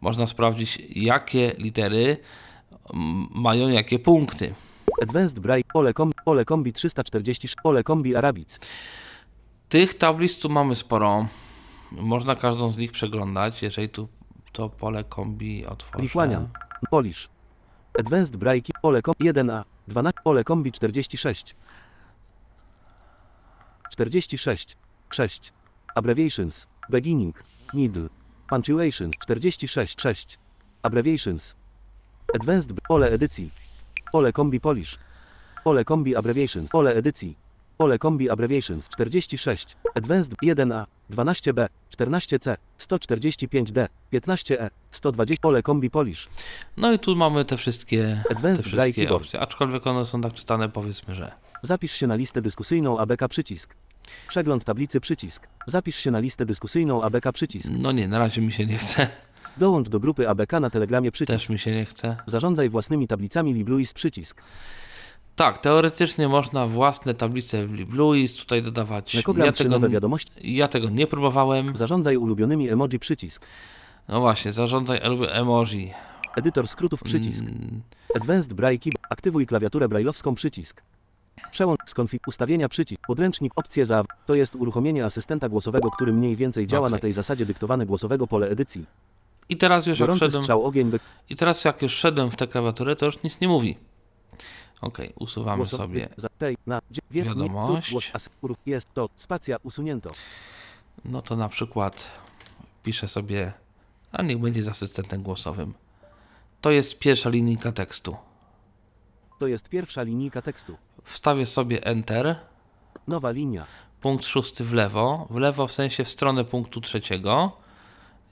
[0.01, 2.17] Można sprawdzić, jakie litery
[2.93, 4.53] mm, mają jakie punkty.
[5.01, 5.63] Advanced Braille.
[5.73, 7.49] Pole, kom, pole kombi 340.
[7.63, 8.59] Pole kombi Arabic.
[9.69, 11.27] Tych tablic tu mamy sporo.
[11.91, 13.61] Można każdą z nich przeglądać.
[13.61, 14.07] Jeżeli tu
[14.51, 16.03] to pole kombi otworzę.
[16.03, 16.47] Lithuanian.
[16.91, 17.29] Polish.
[17.97, 18.73] Advanced Braille.
[18.81, 19.63] Pole kom 1A.
[19.87, 20.13] 12.
[20.23, 21.55] Pole kombi 46.
[23.97, 24.75] 46.
[25.09, 25.51] 6.
[25.95, 26.67] Abbreviations.
[26.89, 27.35] Beginning.
[27.73, 28.09] Middle.
[28.47, 29.15] Punctuations.
[29.27, 29.95] 46.
[29.97, 30.37] 6.
[30.81, 31.55] Abbreviations.
[32.33, 33.51] Advanced pole edycji.
[34.11, 34.97] Pole kombi Polish.
[35.63, 36.69] Pole kombi abbreviations.
[36.69, 37.37] Pole edycji.
[37.77, 38.89] Pole kombi abbreviations.
[38.89, 39.77] 46.
[39.95, 40.85] Advanced 1A.
[41.11, 41.67] 12B.
[41.97, 42.57] 14C.
[42.79, 43.87] 145D.
[44.13, 44.69] 15E.
[44.91, 45.41] 120.
[45.41, 46.27] Pole kombi Polish.
[46.77, 49.39] No i tu mamy te wszystkie, te Advanced Braille wszystkie opcje.
[49.39, 51.31] Aczkolwiek one są tak czytane, powiedzmy, że.
[51.61, 53.75] Zapisz się na listę dyskusyjną ABK przycisk.
[54.27, 55.47] Przegląd tablicy przycisk.
[55.67, 57.69] Zapisz się na listę dyskusyjną ABK przycisk.
[57.71, 59.07] No nie, na razie mi się nie chce.
[59.57, 61.39] Dołącz do grupy ABK na Telegramie przycisk.
[61.39, 62.17] Też mi się nie chce.
[62.25, 64.41] Zarządzaj własnymi tablicami LibLuis przycisk.
[65.35, 69.13] Tak, teoretycznie można własne tablice w LibLuis tutaj dodawać.
[69.13, 70.31] Nekogram Ja 3 tego, wiadomości.
[70.41, 71.75] ja tego nie próbowałem.
[71.75, 73.45] Zarządzaj ulubionymi emoji przycisk.
[74.07, 74.99] No właśnie, zarządzaj
[75.31, 75.93] emoji.
[76.35, 77.41] Edytor skrótów przycisk.
[77.43, 77.81] Mm,
[78.15, 79.05] Advanced Braille Keyboard.
[79.09, 80.81] Aktywuj klawiaturę brailleowską przycisk.
[81.51, 83.01] Przełącz skonfig ustawienia przycisk.
[83.07, 86.91] Podręcznik opcje za to jest uruchomienie asystenta głosowego, który mniej więcej działa Okej.
[86.91, 88.85] na tej zasadzie dyktowane głosowego pole edycji.
[89.49, 92.35] I teraz już jak Gorący wszedłem, strzał ogień by i teraz jak już szedłem w
[92.35, 93.77] tę klawiaturę, to już nic nie mówi.
[94.81, 96.09] Okej, usuwamy sobie.
[97.11, 97.93] Wiadomość.
[98.65, 100.11] jest to spacja usunięto.
[101.05, 102.11] No to na przykład
[102.83, 103.53] piszę sobie,
[104.11, 105.73] a niech będzie z asystentem głosowym.
[106.61, 108.17] To jest pierwsza linijka tekstu.
[109.39, 110.77] To jest pierwsza linijka tekstu.
[111.03, 112.35] Wstawię sobie Enter,
[113.07, 113.65] Nowa linia.
[114.01, 117.57] punkt szósty w lewo, w lewo w sensie w stronę punktu trzeciego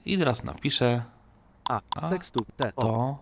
[0.06, 1.02] i teraz napiszę
[1.64, 1.80] A.
[1.90, 3.18] A, Tekstu T to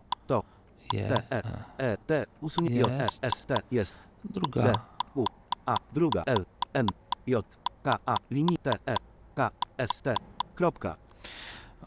[0.93, 1.43] je T E
[1.79, 3.25] E T usunie J E Jest.
[3.25, 4.63] S T jest druga.
[4.63, 4.79] D
[5.15, 5.25] U
[5.67, 6.87] A druga L N
[7.27, 7.47] J
[7.83, 8.97] K A linii T E
[9.35, 10.15] K S T
[10.55, 10.97] kropka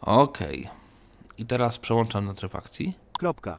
[0.01, 0.69] Okej.
[1.37, 2.97] I teraz przełączam na tryb akcji.
[3.17, 3.57] kropka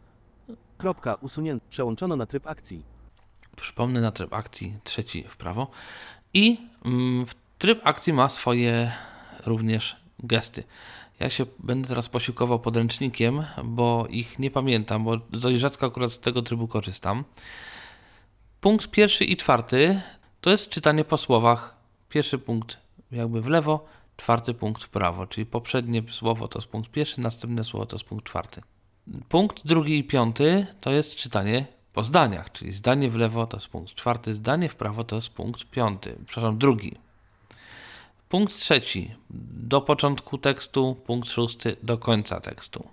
[0.79, 2.85] kropka usunięto przełączono na tryb akcji.
[3.57, 5.71] Przypomnę na tryb akcji trzeci w prawo.
[6.35, 7.27] I mm,
[7.59, 8.93] tryb akcji ma swoje
[9.47, 10.65] również gesty.
[11.21, 16.21] Ja się będę teraz posiłkował podręcznikiem, bo ich nie pamiętam, bo dość rzadko akurat z
[16.21, 17.25] tego trybu korzystam.
[18.61, 20.01] Punkt pierwszy i czwarty
[20.41, 21.77] to jest czytanie po słowach.
[22.09, 22.79] Pierwszy punkt
[23.13, 23.87] jakby w lewo,
[24.17, 28.05] czwarty punkt w prawo, czyli poprzednie słowo to jest punkt pierwszy, następne słowo to jest
[28.05, 28.63] punkt czwarty.
[29.29, 33.69] Punkt drugi i piąty to jest czytanie po zdaniach, czyli zdanie w lewo to jest
[33.69, 37.06] punkt czwarty, zdanie w prawo to jest punkt piąty, przepraszam, drugi.
[38.29, 39.15] Punkt trzeci
[39.51, 42.89] do początku tekstu, punkt szósty do końca tekstu.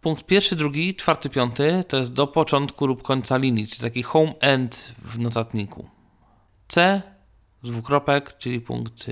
[0.00, 4.34] Punkt pierwszy, drugi, czwarty, piąty to jest do początku lub końca linii, czyli taki home
[4.40, 5.86] end w notatniku.
[6.68, 7.02] C
[7.62, 9.06] dwukropek, czyli punkt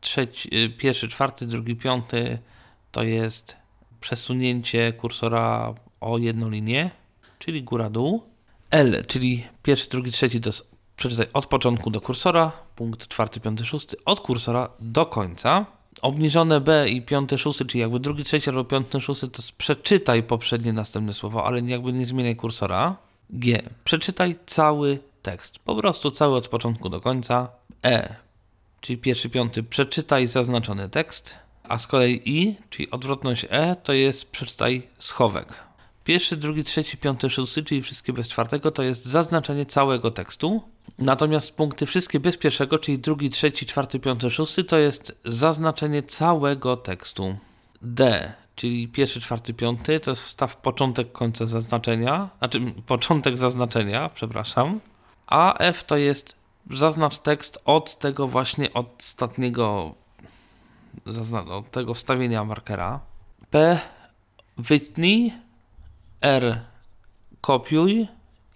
[0.00, 2.38] trzeci, pierwszy, czwarty, drugi, piąty
[2.92, 3.56] to jest
[4.00, 6.90] przesunięcie kursora o jedną linię,
[7.38, 8.22] czyli góra-dół.
[8.70, 13.64] L, czyli pierwszy, drugi, trzeci to jest przeczytaj od początku do kursora, punkt czwarty, piąty,
[13.64, 15.66] szósty, od kursora do końca.
[16.02, 20.72] Obniżone B i piąty, szósty, czyli jakby drugi, trzeci albo piąty, szósty, to przeczytaj poprzednie
[20.72, 22.96] następne słowo, ale jakby nie zmieniaj kursora.
[23.30, 27.48] G, przeczytaj cały tekst, po prostu cały od początku do końca.
[27.84, 28.14] E,
[28.80, 34.30] czyli pierwszy, piąty, przeczytaj zaznaczony tekst, a z kolei I, czyli odwrotność E, to jest
[34.30, 35.69] przeczytaj schowek.
[36.04, 40.62] Pierwszy, drugi, trzeci, piąty, szósty, czyli wszystkie bez czwartego, to jest zaznaczenie całego tekstu.
[40.98, 46.76] Natomiast punkty wszystkie bez pierwszego, czyli drugi, trzeci, czwarty, piąty, szósty, to jest zaznaczenie całego
[46.76, 47.36] tekstu.
[47.82, 54.80] D, czyli pierwszy, czwarty, piąty, to jest wstaw początek końca zaznaczenia, znaczy początek zaznaczenia, przepraszam.
[55.26, 56.36] A F to jest
[56.70, 59.94] zaznacz tekst od tego właśnie ostatniego,
[61.50, 63.00] od tego wstawienia markera.
[63.50, 63.80] P
[64.56, 65.32] wytnij,
[66.20, 66.60] R
[67.40, 68.06] kopiuj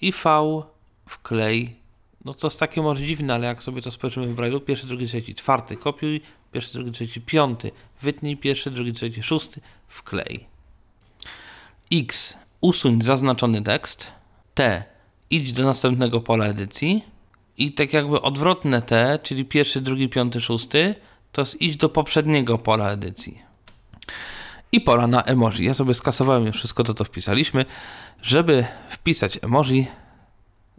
[0.00, 0.62] i V
[1.08, 1.76] wklej.
[2.24, 5.06] No to jest takie może dziwne, ale jak sobie to spojrzymy w Braille'u, pierwszy, drugi,
[5.06, 6.20] trzeci, czwarty kopiuj,
[6.52, 10.46] pierwszy, drugi, trzeci, piąty wytnij, pierwszy, drugi, trzeci, szósty wklej.
[11.92, 14.12] X usuń zaznaczony tekst.
[14.54, 14.84] T
[15.30, 17.04] idź do następnego pola edycji
[17.58, 20.94] i tak jakby odwrotne te, czyli pierwszy, drugi, piąty, szósty,
[21.32, 23.42] to jest idź do poprzedniego pola edycji.
[24.74, 25.64] I pora na emoji.
[25.64, 27.64] Ja sobie skasowałem już wszystko to, co wpisaliśmy.
[28.22, 29.86] Żeby wpisać emoji,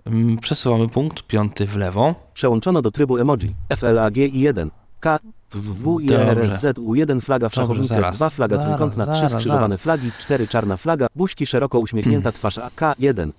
[0.05, 2.15] mm, przesuwamy punkt piąty w lewo.
[2.33, 3.55] Przełączono do trybu emoji.
[3.77, 4.71] FLAG i 1.
[4.99, 5.19] K.
[5.51, 8.15] W i RSZ U1 flaga w szachownicy, zaraz.
[8.17, 9.81] 2 flaga Zaraz, trójkątna, 3 zaraz, skrzyżowane zaraz.
[9.81, 13.31] flagi, 4 czarna flaga, buźki szeroko uśmiechnięta twarz AK 1.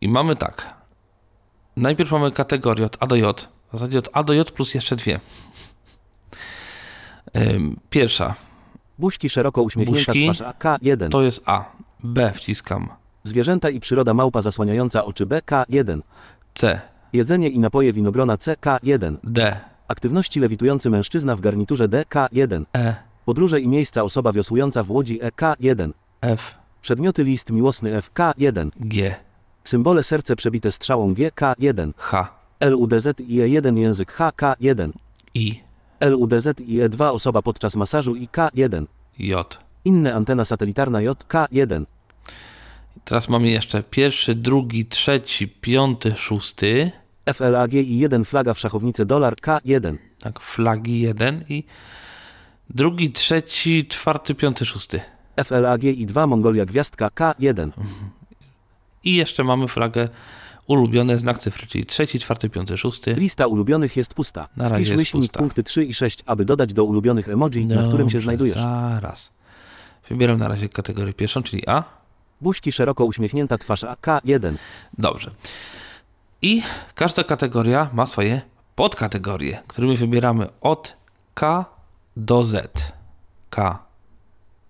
[0.00, 0.74] I mamy tak.
[1.76, 3.48] Najpierw mamy kategorię od A do J.
[3.68, 5.20] W zasadzie od A do J plus jeszcze dwie.
[7.90, 8.34] Pierwsza
[8.98, 10.24] Buźki szeroko uśmiechnięta Buźki.
[10.24, 11.10] twarz AK 1.
[11.10, 11.64] to jest A.
[12.04, 12.88] B wciskam.
[13.24, 16.02] Zwierzęta i przyroda małpa zasłaniająca oczy BK 1.
[16.54, 16.80] C.
[17.12, 19.18] Jedzenie i napoje winogrona CK 1.
[19.24, 19.56] D.
[19.88, 22.66] Aktywności lewitujący mężczyzna w garniturze DK 1.
[22.76, 22.94] E.
[23.24, 25.92] Podróże i miejsca osoba wiosłująca w łodzi EK 1.
[26.20, 26.54] F.
[26.82, 28.70] Przedmioty list miłosny FK 1.
[28.80, 29.14] G.
[29.64, 31.92] Symbole serce przebite strzałą GK 1.
[31.96, 32.28] H.
[32.60, 34.92] LUDZ i E1 język HK 1.
[35.34, 35.63] I.
[36.10, 38.84] LUDZ i E2 osoba podczas masażu i K1.
[39.18, 39.58] J.
[39.84, 41.84] Inne antena satelitarna JK1.
[43.04, 46.90] Teraz mamy jeszcze pierwszy, drugi, trzeci, piąty, szósty.
[47.34, 49.96] FLAG i 1 flaga w szachownicy dolar K1.
[50.20, 51.64] Tak, flagi jeden i
[52.70, 55.00] drugi, trzeci, czwarty, piąty, szósty.
[55.44, 57.70] FLAG i 2 Mongolia gwiazdka K1.
[59.04, 60.08] I jeszcze mamy flagę
[60.66, 63.14] ulubione znak cyfry, czyli trzeci, czwarty, piąty, szósty.
[63.14, 64.48] Lista ulubionych jest pusta.
[64.56, 65.38] Na razie Wpisz jest pusta.
[65.38, 68.54] punkty 3 i 6, aby dodać do ulubionych emoji, na którym się Dobrze, znajdujesz.
[68.54, 69.32] Zaraz.
[70.08, 71.84] Wybieram na razie kategorię pierwszą, czyli A.
[72.40, 74.54] Buźki szeroko uśmiechnięta twarz AK1.
[74.98, 75.30] Dobrze.
[76.42, 76.62] I
[76.94, 78.40] każda kategoria ma swoje
[78.74, 80.96] podkategorie, którymi wybieramy od
[81.34, 81.64] K
[82.16, 82.92] do Z.
[83.50, 83.78] K.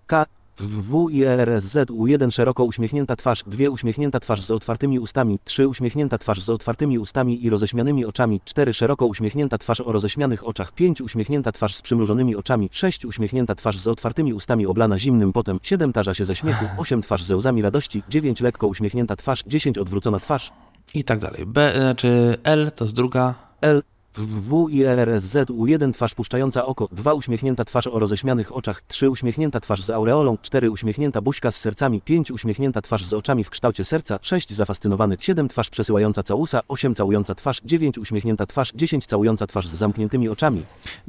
[0.07, 0.25] K.
[0.59, 6.17] W i RSZ U1 szeroko uśmiechnięta twarz, 2 uśmiechnięta twarz z otwartymi ustami, 3 uśmiechnięta
[6.17, 11.01] twarz z otwartymi ustami i roześmianymi oczami, 4 szeroko uśmiechnięta twarz o roześmianych oczach, 5
[11.01, 15.93] uśmiechnięta twarz z przymrużonymi oczami, 6 uśmiechnięta twarz z otwartymi ustami oblana zimnym potem, 7
[15.93, 20.19] tarza się ze śmiechu, 8 twarz ze łzami radości, 9 lekko uśmiechnięta twarz, 10 odwrócona
[20.19, 20.51] twarz,
[20.93, 21.45] I tak dalej.
[21.45, 23.33] B, znaczy L to jest druga.
[23.61, 23.83] L.
[24.17, 29.59] W i RSZ U1 twarz puszczająca oko, 2 uśmiechnięta twarz o roześmianych oczach, 3 uśmiechnięta
[29.59, 33.85] twarz z aureolą, 4 uśmiechnięta buźka z sercami, 5 uśmiechnięta twarz z oczami w kształcie
[33.85, 39.47] serca, 6 zafascynowany, 7 twarz przesyłająca całusa, 8 całująca twarz, 9 uśmiechnięta twarz, 10 całująca
[39.47, 40.63] twarz z zamkniętymi oczami.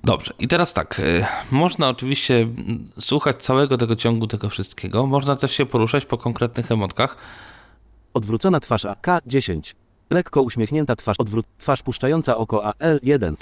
[0.04, 0.34] Dobrze.
[0.38, 1.00] I teraz tak.
[1.00, 2.48] y, Można oczywiście
[3.00, 5.06] słuchać całego tego ciągu, tego wszystkiego.
[5.06, 7.16] Można też się poruszać po konkretnych emotkach.
[8.14, 9.76] Odwrócona twarz AK 10.
[10.10, 13.34] Lekko uśmiechnięta twarz odwrót, twarz puszczająca oko AL1.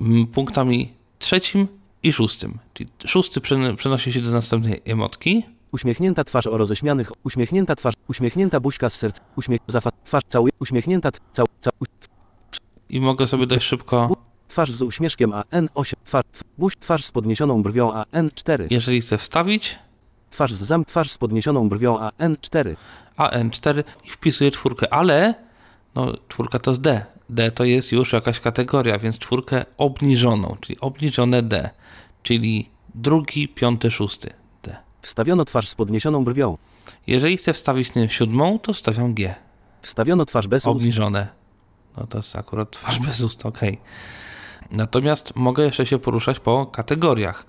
[0.00, 1.66] mm, punktami trzecim
[2.02, 2.58] i szóstym.
[2.74, 5.42] Czyli szósty przen- przenosi się do następnej emotki.
[5.72, 11.10] Uśmiechnięta twarz o roześmianych, uśmiechnięta twarz, uśmiechnięta buźka z serca, uśmiech, zafa, twarz całuje, uśmiechnięta,
[11.32, 11.72] cał, cał,
[12.90, 14.16] I mogę sobie dość szybko,
[14.48, 16.24] Twarz z uśmieszkiem AN8, twarz,
[16.58, 19.78] buź, twarz z podniesioną brwią AN4, jeżeli chcę wstawić
[20.30, 22.76] twarz z zam, twarz z podniesioną brwią AN4,
[23.16, 25.34] AN4 i wpisuję czwórkę, ale
[25.98, 27.04] no, czwórka to jest D.
[27.30, 31.70] D to jest już jakaś kategoria, więc czwórkę obniżoną, czyli obniżone D,
[32.22, 34.30] czyli drugi, piąty, szósty
[34.62, 34.76] D.
[35.02, 36.58] wstawiono twarz z podniesioną brwią,
[37.06, 39.34] Jeżeli chcę wstawić tę siódmą, to wstawiam G.
[39.82, 41.28] wstawiono twarz bez ust, Obniżone.
[41.96, 43.60] No to jest akurat twarz bez ust, ok.
[44.70, 47.46] Natomiast mogę jeszcze się poruszać po kategoriach.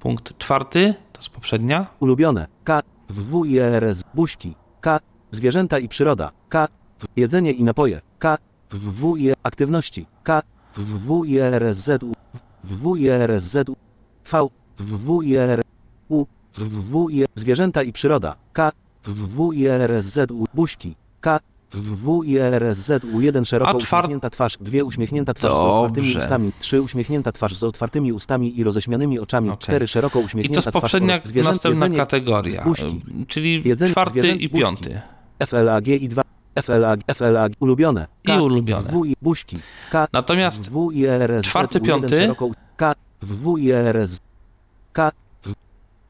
[0.00, 1.86] Punkt czwarty, to jest poprzednia.
[2.00, 5.00] ulubione, K, W i RS, buźki, K,
[5.30, 6.81] zwierzęta i przyroda, K, w,
[7.16, 8.38] jedzenie i napoje, K,
[8.70, 10.42] W i aktywności, K,
[10.76, 12.12] W i RSZ, U,
[12.64, 13.76] W i RSZ, U,
[14.32, 14.48] V,
[14.78, 15.62] W i R,
[16.08, 18.72] U, W i zwierzęta i przyroda, K,
[19.04, 21.40] W i RSZ, U, buźki, K,
[21.74, 27.32] W i RSZ, U1 szeroko uśmiechnięta twarz, dwie uśmiechnięta twarz z otwartymi ustami, trzy uśmiechnięta
[27.32, 31.20] twarz z otwartymi ustami i roześmianymi oczami, cztery szeroko I uśmiechnięta to jest twarz poprzednia,
[31.24, 33.00] zwierzęt, następna jedzenie, kategoria, buźki.
[33.28, 35.00] czyli Jedzenie czwarty i piąty.
[35.46, 36.22] FLAG i 2,
[36.62, 38.06] FLAG, FLAG, ulubione.
[38.24, 38.88] I ulubione.
[38.88, 39.58] W buźki.
[39.90, 40.90] K, Natomiast W
[41.42, 42.16] czwarty, U1 piąty.
[42.16, 44.18] szeroko K, W i RS.
[44.92, 45.52] K, w,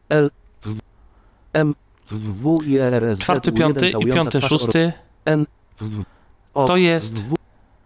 [0.08, 0.30] L,
[0.62, 0.78] w,
[1.52, 1.74] M,
[2.10, 2.58] w
[3.18, 4.92] czwarty, U1 piąty i piąty, szósty
[5.24, 5.46] N,
[5.80, 6.02] w,
[6.54, 7.34] o, to jest W,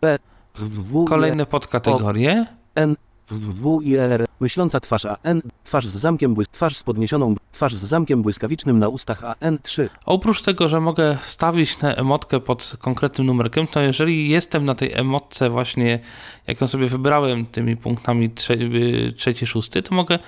[0.00, 0.18] P,
[0.54, 2.46] w, kolejne podkategorie.
[2.74, 2.96] N,
[3.30, 7.74] w i R, myśląca twarz A N, twarz z zamkiem błysk, twarz z podniesioną, twarz
[7.74, 9.88] z zamkiem błyskawicznym na ustach A N 3.
[10.06, 14.92] Oprócz tego, że mogę wstawić tę emotkę pod konkretnym numerkiem, to jeżeli jestem na tej
[14.92, 15.98] emotce właśnie,
[16.46, 20.18] jak ją sobie wybrałem tymi punktami trze y, trzeci, szósty, to mogę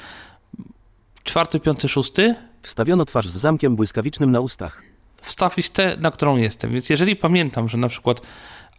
[1.25, 4.83] czwarty, piąty, szósty Wstawiono twarz z zamkiem błyskawicznym na ustach.
[5.23, 6.73] wstawić tę, na którą jestem.
[6.73, 8.21] Więc jeżeli pamiętam, że na przykład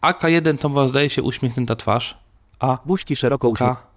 [0.02, 2.18] AK1 to była zdaje się uśmiechnięta twarz,
[2.60, 3.89] a Buźki szeroko uśmiech...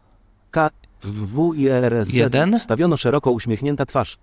[0.53, 0.71] K.
[1.03, 2.59] W i R S Z Jeden.
[2.59, 4.19] wstawiono szeroko uśmiechnięta twarz.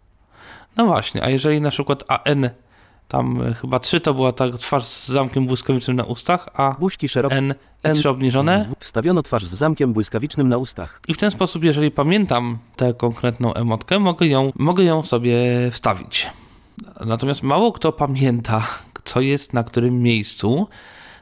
[0.78, 2.50] No właśnie, a jeżeli na przykład AN,
[3.08, 7.10] tam y, chyba 3 to była ta twarz z zamkiem błyskawicznym na ustach, a Buźki
[7.10, 7.36] szeroko...
[7.36, 7.54] N
[7.84, 7.96] N.
[7.96, 8.66] 3 obniżone.
[8.70, 11.02] W- Wstawiono twarz z zamkiem błyskawicznym na ustach.
[11.08, 15.36] I w ten sposób, jeżeli pamiętam tę konkretną emotkę, mogę ją, mogę ją sobie
[15.72, 16.30] wstawić.
[17.06, 18.68] Natomiast mało kto pamięta,
[19.04, 20.68] co jest na którym miejscu.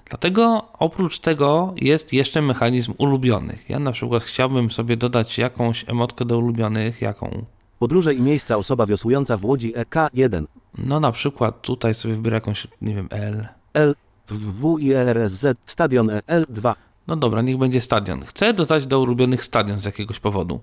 [0.09, 3.69] Dlatego oprócz tego jest jeszcze mechanizm ulubionych.
[3.69, 7.45] Ja na przykład chciałbym sobie dodać jakąś emotkę do ulubionych, jaką
[7.79, 10.45] Podróże i miejsca osoba wiosłująca w łodzi E EK1.
[10.77, 13.47] No na przykład tutaj sobie wybiorę jakąś, nie wiem, L.
[13.73, 13.95] L.
[14.29, 16.73] W i R S Z stadion E L2.
[17.07, 18.25] No dobra, niech będzie stadion.
[18.25, 20.59] Chcę dodać do ulubionych stadion z jakiegoś powodu.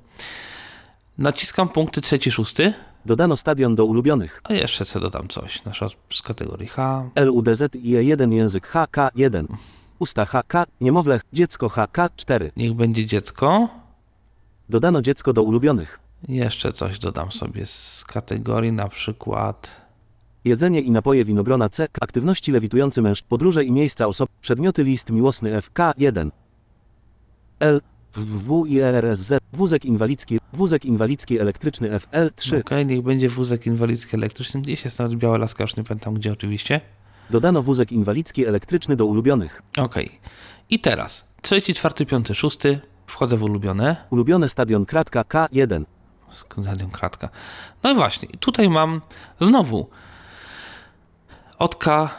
[1.19, 2.73] Naciskam punkty trzeci, szósty,
[3.07, 4.41] Dodano stadion do ulubionych.
[4.45, 7.11] a jeszcze sobie dodam coś, na przykład z kategorii H.
[7.17, 9.47] LUDZ i E1 język HK1.
[9.99, 12.51] Usta HK, niemowlę, dziecko HK4.
[12.57, 13.69] Niech będzie dziecko.
[14.69, 16.01] Dodano dziecko do ulubionych.
[16.29, 19.81] Jeszcze coś dodam sobie z kategorii na przykład.
[20.45, 21.87] Jedzenie i napoje winogrona C.
[22.01, 23.29] Aktywności lewitujący mężczyzn.
[23.29, 24.31] Podróże i miejsca osob.
[24.41, 26.31] Przedmioty list miłosny FK1.
[27.61, 27.81] L.
[28.17, 28.81] W W i
[29.13, 29.43] Z.
[29.53, 30.39] Wózek inwalidzki.
[30.53, 32.61] Wózek inwalidzki elektryczny FL3.
[32.61, 34.61] Okej, niech będzie wózek inwalidzki elektryczny.
[34.61, 36.81] Gdzieś jest nawet biała laska, już nie pamiętam gdzie oczywiście.
[37.31, 39.63] Dodano wózek inwalidzki elektryczny do ulubionych.
[39.79, 40.19] Okej.
[40.71, 42.81] I teraz trzeci, czwarty, piąty, szósty.
[43.07, 43.97] Wchodzę w ulubione.
[44.11, 45.85] Ulubione stadion kratka K1.
[46.31, 47.29] Stadion kratka.
[47.83, 49.01] No i właśnie, i tutaj mam
[49.41, 49.89] znowu
[51.59, 52.11] od K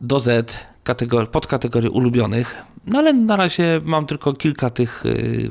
[0.00, 5.50] do Z kategor- podkategorie ulubionych, no ale na razie mam tylko kilka tych, y,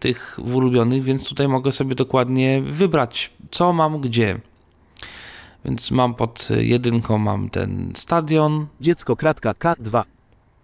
[0.00, 4.40] tych ulubionych, więc tutaj mogę sobie dokładnie wybrać, co mam gdzie.
[5.64, 8.66] Więc mam pod jedynką mam ten stadion.
[8.80, 10.02] Dziecko kratka K2.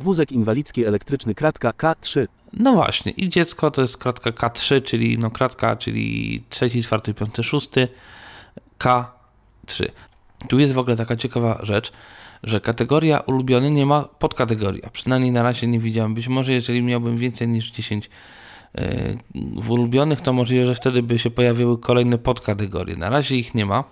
[0.00, 2.26] Wózek inwalidzki elektryczny kratka K3.
[2.52, 7.42] No właśnie, i dziecko to jest kratka K3, czyli no kratka, czyli trzeci, czwarty, piąty,
[7.42, 7.88] szósty,
[8.78, 9.88] K3.
[10.48, 11.92] Tu jest w ogóle taka ciekawa rzecz,
[12.42, 16.14] że kategoria ulubiony nie ma podkategorii, a przynajmniej na razie nie widziałem.
[16.14, 18.10] Być może jeżeli miałbym więcej niż 10
[18.74, 18.82] yy,
[19.62, 22.96] w ulubionych, to możliwe, że wtedy by się pojawiły kolejne podkategorie.
[22.96, 23.84] Na razie ich nie ma.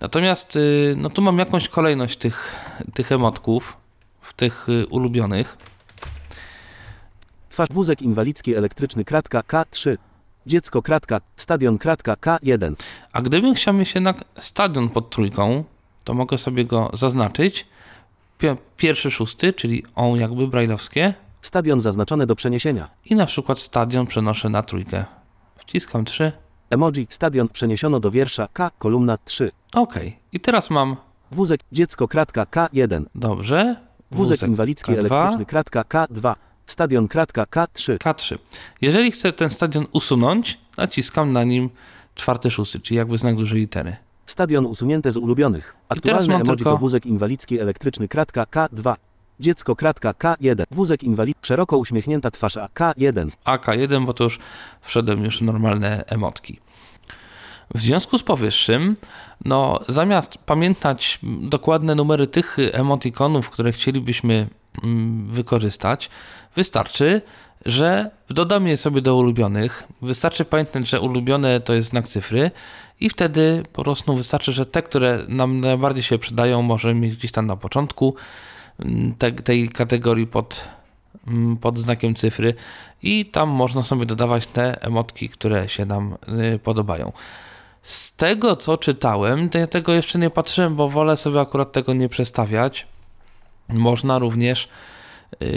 [0.00, 2.54] Natomiast yy, no tu mam jakąś kolejność tych,
[2.94, 3.76] tych emotków
[4.20, 5.56] w tych yy, ulubionych.
[7.50, 9.96] Twarz wózek inwalidzki elektryczny kratka K3.
[10.46, 12.74] Dziecko kratka, stadion kratka K1.
[13.12, 15.64] A gdybym chciał mieć jednak stadion pod trójką,
[16.06, 17.66] to mogę sobie go zaznaczyć.
[18.38, 18.46] Pi-
[18.76, 21.14] Pierwszy, szósty, czyli on jakby brajlowskie.
[21.42, 22.88] Stadion zaznaczone do przeniesienia.
[23.04, 25.04] I na przykład stadion przenoszę na trójkę.
[25.56, 26.32] Wciskam 3.
[26.70, 29.50] Emoji stadion przeniesiono do wiersza K, kolumna 3.
[29.74, 29.94] OK.
[30.32, 30.96] I teraz mam
[31.30, 33.04] Wózek dziecko kratka K1.
[33.14, 33.76] dobrze.
[34.10, 36.34] Wózek inwalidzki K2, elektryczny kratka K2.
[36.66, 37.98] Stadion kratka K3.
[37.98, 38.38] K3.
[38.80, 41.70] Jeżeli chcę ten stadion usunąć, naciskam na nim
[42.14, 43.96] czwarty, szósty, czyli jakby znak dużej litery.
[44.36, 45.76] Stadion usunięte z ulubionych.
[46.28, 48.94] mam emoji tylko- to wózek inwalidzki elektryczny kratka K2.
[49.40, 50.64] Dziecko kratka K1.
[50.70, 53.30] Wózek inwalid szeroko uśmiechnięta twarz A K1.
[53.44, 54.38] AK1, bo to już
[54.80, 56.58] wszedłem już normalne emotki.
[57.74, 58.96] W związku z powyższym,
[59.44, 64.48] no zamiast pamiętać dokładne numery tych emotikonów, które chcielibyśmy
[64.84, 66.10] mm, wykorzystać,
[66.56, 67.22] wystarczy,
[67.66, 69.84] że dodam je sobie do ulubionych.
[70.02, 72.50] Wystarczy pamiętać, że ulubione to jest znak cyfry
[73.00, 77.32] i wtedy po prostu wystarczy, że te, które nam najbardziej się przydają, możemy mieć gdzieś
[77.32, 78.14] tam na początku
[78.78, 80.64] mm, te, tej kategorii pod,
[81.26, 82.54] mm, pod znakiem cyfry
[83.02, 86.16] i tam można sobie dodawać te emotki, które się nam
[86.54, 87.12] y, podobają.
[87.82, 91.92] Z tego co czytałem, to ja tego jeszcze nie patrzyłem, bo wolę sobie akurat tego
[91.92, 92.86] nie przestawiać.
[93.68, 94.68] Można również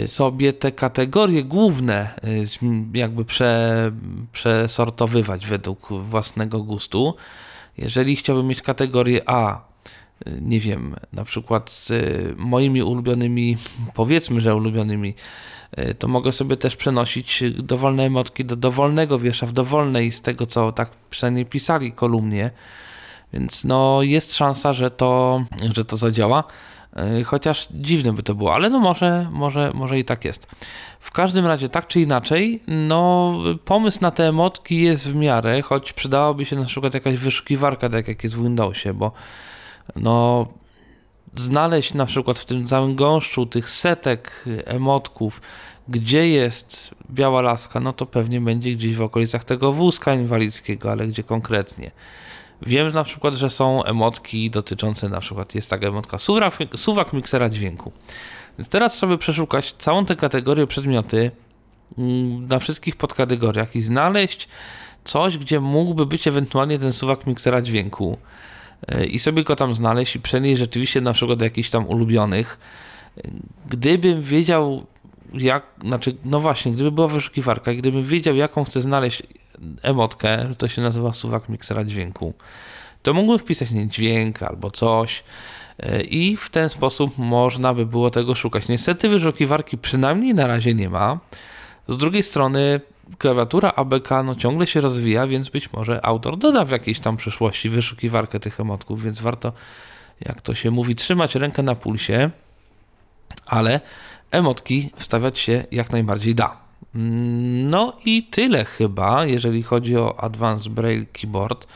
[0.06, 2.10] sobie te kategorie główne
[2.62, 3.92] y, jakby prze,
[4.32, 7.14] przesortowywać według własnego gustu.
[7.78, 9.60] Jeżeli chciałbym mieć kategorię A,
[10.26, 13.56] y, nie wiem, na przykład z y, moimi ulubionymi,
[13.94, 15.14] powiedzmy, że ulubionymi,
[15.78, 20.22] y, to mogę sobie też przenosić y, dowolne emotki do dowolnego wiersza, w dowolnej z
[20.22, 22.50] tego, co tak przynajmniej pisali kolumnie.
[23.32, 25.42] Więc no jest szansa, że to,
[25.74, 26.44] że to zadziała.
[27.20, 30.46] Y, Chociaż dziwne by to było, ale no może, może, może i tak jest.
[31.00, 33.34] W każdym razie, tak czy inaczej, no
[33.64, 38.08] pomysł na te emotki jest w miarę, choć przydałaby się na przykład jakaś wyszukiwarka, tak
[38.08, 39.12] jak jest w Windowsie, bo
[39.96, 40.46] no
[41.36, 45.40] znaleźć na przykład w tym całym gąszczu tych setek emotków,
[45.88, 51.06] gdzie jest biała laska, no to pewnie będzie gdzieś w okolicach tego wózka inwalidzkiego, ale
[51.06, 51.90] gdzie konkretnie.
[52.62, 57.48] Wiem na przykład, że są emotki dotyczące na przykład, jest taka emotka suwak, suwak miksera
[57.48, 57.92] dźwięku.
[58.58, 61.30] Więc teraz trzeba by przeszukać całą tę kategorię przedmioty
[61.98, 64.48] mm, na wszystkich podkategoriach i znaleźć
[65.04, 68.18] coś, gdzie mógłby być ewentualnie ten suwak miksera dźwięku
[68.88, 72.58] e, i sobie go tam znaleźć i przenieść rzeczywiście na przykład do jakichś tam ulubionych.
[73.68, 74.86] Gdybym wiedział,
[75.34, 79.22] jak, znaczy, no właśnie, gdyby była wyszukiwarka, gdybym wiedział, jaką chcę znaleźć
[79.82, 82.34] emotkę, to się nazywa suwak miksera dźwięku,
[83.02, 85.24] to mógłbym wpisać nie dźwięk albo coś
[85.78, 88.68] e, i w ten sposób można by było tego szukać.
[88.68, 91.18] Niestety wyszukiwarki przynajmniej na razie nie ma.
[91.88, 92.80] Z drugiej strony
[93.18, 97.68] klawiatura ABK no, ciągle się rozwija, więc być może autor doda w jakiejś tam przyszłości
[97.68, 99.52] wyszukiwarkę tych emotków, więc warto,
[100.20, 102.30] jak to się mówi, trzymać rękę na pulsie,
[103.46, 103.80] ale
[104.30, 106.69] emotki wstawiać się jak najbardziej da.
[106.94, 111.66] No i tyle chyba, jeżeli chodzi o Advanced Braille Keyboard.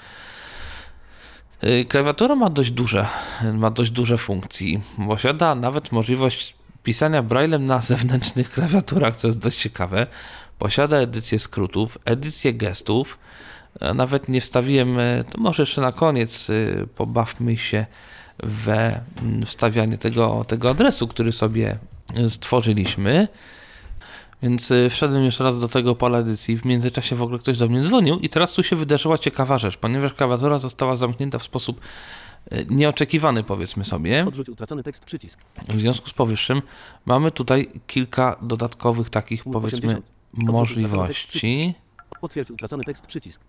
[1.65, 3.07] Y, klawiatura ma dość duże,
[3.55, 4.81] ma dość duże funkcji.
[5.09, 10.07] Posiada nawet możliwość pisania braillem na zewnętrznych klawiaturach, co jest dość ciekawe.
[10.59, 13.19] Posiada edycję skrótów, edycję gestów.
[13.95, 17.87] Nawet nie wstawiłem, y, to może jeszcze na koniec y, pobawmy się
[18.43, 19.01] we
[19.47, 21.79] wstawianie tego, tego adresu, który sobie
[22.29, 23.29] stworzyliśmy.
[24.43, 26.57] Więc y, wszedłem jeszcze raz do tego pola edycji.
[26.57, 29.77] W międzyczasie w ogóle ktoś do mnie dzwonił i teraz tu się wydarzyła ciekawa rzecz,
[29.77, 31.81] ponieważ klawiatura została zamknięta w sposób
[32.53, 34.25] y, nieoczekiwany, powiedzmy sobie.
[34.29, 35.41] Odrzuć utracony tekst przycisk.
[35.69, 36.63] W związku z powyższym
[37.07, 40.05] mamy tutaj kilka dodatkowych takich, powiedzmy, 80.
[40.37, 41.75] możliwości.
[42.21, 43.41] Potwierdź utracony tekst przycisk.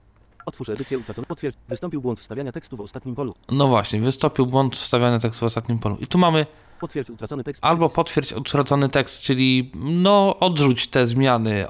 [0.46, 1.28] Otwórz edycję utracony.
[1.28, 1.56] Potwierdź.
[1.70, 3.36] Wystąpił błąd wstawiania tekstu w ostatnim polu.
[3.52, 5.98] No właśnie, wystąpił błąd wstawiania tekstu w ostatnim polu.
[6.00, 6.46] I tu mamy
[6.80, 11.66] Potwierdź utracony tekst albo potwierdź utracony tekst, czyli no odrzuć te zmiany.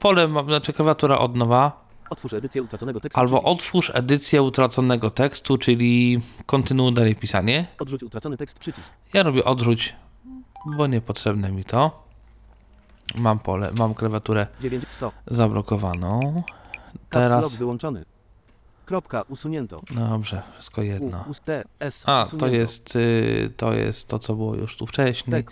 [0.00, 1.86] Pole, znaczy klawiatura od nowa.
[2.10, 7.66] Otwórz edycję utraconego tekstu Albo otwórz edycję utraconego tekstu, czyli kontynuuj dalej pisanie.
[7.78, 8.92] Odrzuć utracony tekst przycisk.
[9.12, 9.96] Ja robię odrzuć,
[10.76, 12.06] bo niepotrzebne mi to.
[13.14, 15.12] Mam pole, mam klawiaturę 9 100.
[15.26, 16.42] zablokowaną.
[17.10, 18.04] Teraz, wyłączony.
[18.86, 19.82] Kropka usunięto.
[19.94, 21.24] dobrze, wszystko jedno.
[21.26, 21.44] U, ust,
[21.80, 22.46] S A, usunięto.
[22.46, 25.44] to jest, y, to jest to, co było już tu wcześniej.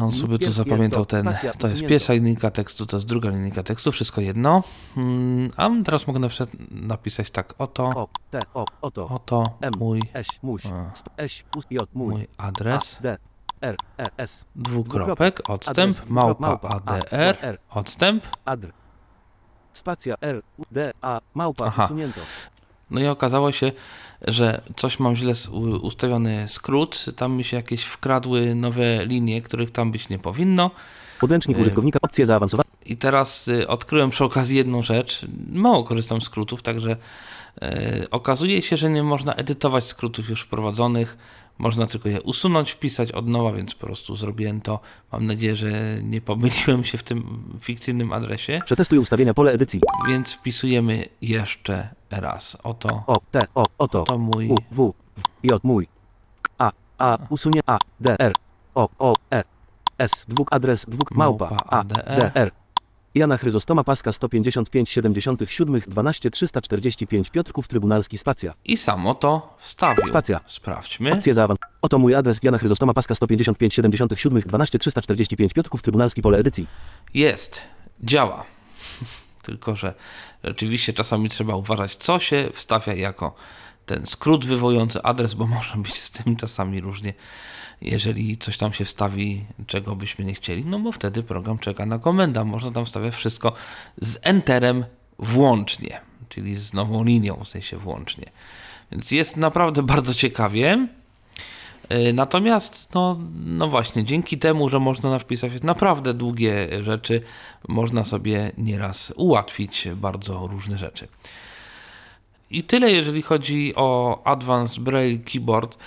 [0.00, 1.34] On sobie tu zapamiętał ten.
[1.58, 4.62] To jest pierwsza linijka tekstu, to jest druga linijka tekstu, wszystko jedno.
[4.96, 8.08] Mm, A teraz mogę na przykład napisać tak: oto,
[9.10, 9.58] oto.
[9.78, 10.02] mój,
[10.42, 10.60] mój.
[11.94, 12.96] mój adres.
[12.98, 13.18] A, D,
[13.60, 14.44] R, E, S.
[14.56, 17.58] Dwukropek, odstęp, małpa ADR, R.
[17.70, 18.24] odstęp.
[18.44, 18.72] Adr.
[19.76, 21.84] Spacja R, U, D, A, małpa, Aha.
[21.84, 22.20] usunięto.
[22.90, 23.72] No i okazało się,
[24.28, 25.32] że coś mam źle
[25.82, 27.04] ustawiony skrót.
[27.16, 30.70] Tam mi się jakieś wkradły nowe linie, których tam być nie powinno.
[31.20, 31.60] Podręcznik Y.
[31.60, 32.66] użytkownika, opcje zaawansowane.
[32.86, 35.26] I teraz y, odkryłem przy okazji jedną rzecz.
[35.52, 36.96] Mało korzystam z skrótów, także
[37.62, 41.18] y, okazuje się, że nie można edytować skrótów już wprowadzonych.
[41.58, 44.80] Można tylko je usunąć, wpisać od nowa, więc po prostu zrobiłem to.
[45.12, 48.58] Mam nadzieję, że nie pomyliłem się w tym fikcyjnym adresie.
[48.64, 49.80] Przetestuj ustawienia pole edycji.
[50.08, 52.56] Więc wpisujemy jeszcze raz.
[52.62, 54.02] Oto O, T, O, oto.
[54.04, 54.76] to mój U, W,
[55.16, 55.88] W, J, mój.
[56.58, 58.32] A, A, usunie A, D, R,
[58.74, 59.44] O, O, E,
[59.98, 62.04] S, dwuk adres, dwuk małpa, Małpa, A, ADR.
[62.04, 62.50] D, R.
[63.14, 68.54] Jana Chryzostoma Paska 155 77 12 345 Piotrków Trybunalski Spacja.
[68.64, 70.06] i samo to wstawił.
[70.06, 70.40] Spacja.
[70.46, 71.12] Sprawdźmy.
[71.12, 71.56] Opcje zaawan...
[71.82, 76.66] Oto mój adres Jana Chryzostoma Paska 155 77 12 345 Piotrków Trybunalski pole edycji.
[77.14, 77.62] Jest,
[78.04, 78.44] działa.
[79.46, 79.94] Tylko, że
[80.44, 83.34] rzeczywiście czasami trzeba uważać, co się wstawia jako
[83.86, 87.14] ten skrót wywołujący adres, bo może być z tym czasami różnie,
[87.80, 91.98] jeżeli coś tam się wstawi, czego byśmy nie chcieli, no bo wtedy program czeka na
[91.98, 92.44] komenda.
[92.44, 93.52] Można tam wstawiać wszystko
[94.00, 94.84] z enterem
[95.18, 98.24] włącznie, czyli z nową linią, w sensie włącznie.
[98.92, 100.88] Więc jest naprawdę bardzo ciekawie.
[101.92, 107.20] Y, Natomiast, no, no właśnie, dzięki temu, że można wpisać naprawdę długie rzeczy,
[107.68, 111.08] można sobie nieraz ułatwić bardzo różne rzeczy.
[112.50, 115.78] I tyle, jeżeli chodzi o Advanced Braille Keyboard.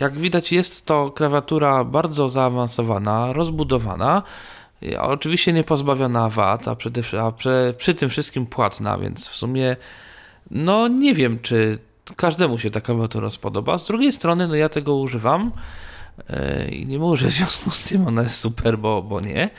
[0.00, 4.22] Jak widać, jest to klawiatura bardzo zaawansowana, rozbudowana,
[5.00, 7.32] oczywiście nie pozbawiona wad, a, przede, a
[7.76, 9.76] przy tym wszystkim płatna, więc w sumie
[10.50, 11.78] no nie wiem, czy
[12.16, 13.78] każdemu się taka klawiatura spodoba.
[13.78, 15.52] Z drugiej strony, no ja tego używam
[16.30, 19.50] e, i nie mówię, w związku z tym ona jest super, bo, bo nie,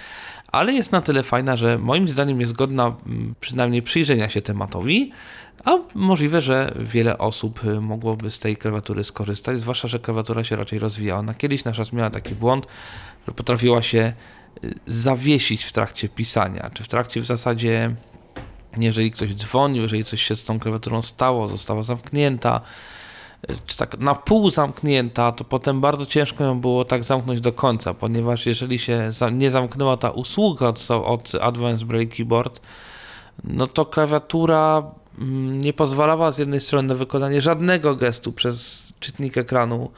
[0.48, 5.12] ale jest na tyle fajna, że moim zdaniem jest godna mm, przynajmniej przyjrzenia się tematowi,
[5.66, 10.55] a możliwe, że wiele osób y, mogłoby z tej klawiatury skorzystać, zwłaszcza, że klawiatura się
[10.55, 11.18] raczej rozwija.
[11.18, 12.68] Ona kiedyś na przykład miała taki błąd,
[13.28, 14.14] że potrafiła się
[14.64, 17.95] y, zawiesić w trakcie pisania, czy w trakcie w zasadzie
[18.78, 22.62] jeżeli ktoś dzwonił, jeżeli coś się z tą klawiaturą stało, została zamknięta,
[23.66, 27.93] czy tak na pół zamknięta, to potem bardzo ciężko ją było tak zamknąć do końca,
[27.93, 32.62] ponieważ jeżeli się nie zamknęła ta usługa od, od Advanced Braille Keyboard,
[33.43, 34.84] no to klawiatura
[35.62, 39.92] nie pozwalała z jednej strony na wykonanie żadnego gestu przez czytnik ekranu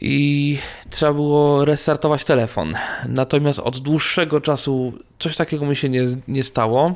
[0.00, 0.58] i
[0.90, 2.74] trzeba było restartować telefon.
[3.08, 6.94] Natomiast od dłuższego czasu coś takiego mi się nie, nie stało.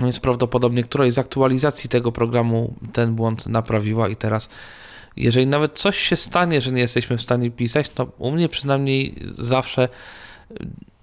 [0.00, 4.48] Więc prawdopodobnie któraś z aktualizacji tego programu ten błąd naprawiła i teraz
[5.16, 9.14] jeżeli nawet coś się stanie, że nie jesteśmy w stanie pisać, to u mnie przynajmniej
[9.24, 9.88] zawsze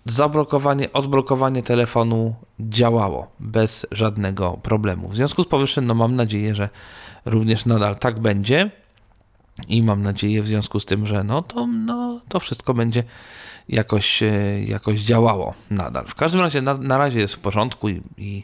[0.06, 5.10] zablokowanie, odblokowanie telefonu działało bez żadnego problemu.
[5.10, 6.70] W związku z powyższym, no mam nadzieję, że
[7.26, 8.72] również nadal tak będzie
[9.68, 13.04] i mam nadzieję w związku z tym, że no to, no, to wszystko będzie
[13.70, 16.06] jakoś, e, jakoś działało nadal.
[16.08, 18.44] W każdym razie na, na razie jest w porządku i, i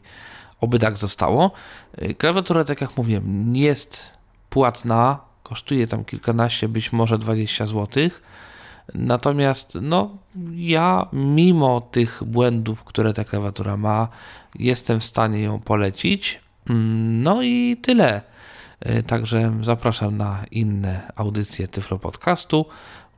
[0.61, 1.51] oby tak zostało.
[1.97, 4.13] E, klawiatura, tak jak mówiłem, jest
[4.49, 8.09] płatna, kosztuje tam kilkanaście, być może 20 zł.
[8.93, 10.17] Natomiast no,
[10.55, 14.07] ja mimo tych błędów, które ta klawiatura ma,
[14.55, 16.39] jestem w stanie ją polecić.
[16.69, 18.21] Mm, no i tyle.
[18.79, 22.65] E, także zapraszam na inne audycje Tyflo Podcastu.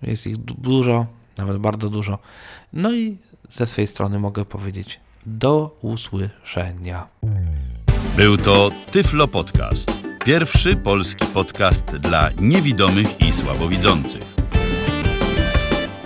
[0.01, 1.05] Jest ich dużo,
[1.37, 2.19] nawet bardzo dużo.
[2.73, 3.17] No i
[3.49, 7.07] ze swojej strony mogę powiedzieć do usłyszenia.
[8.17, 9.91] Był to Tyflo Podcast.
[10.25, 14.40] Pierwszy polski podcast dla niewidomych i słabowidzących.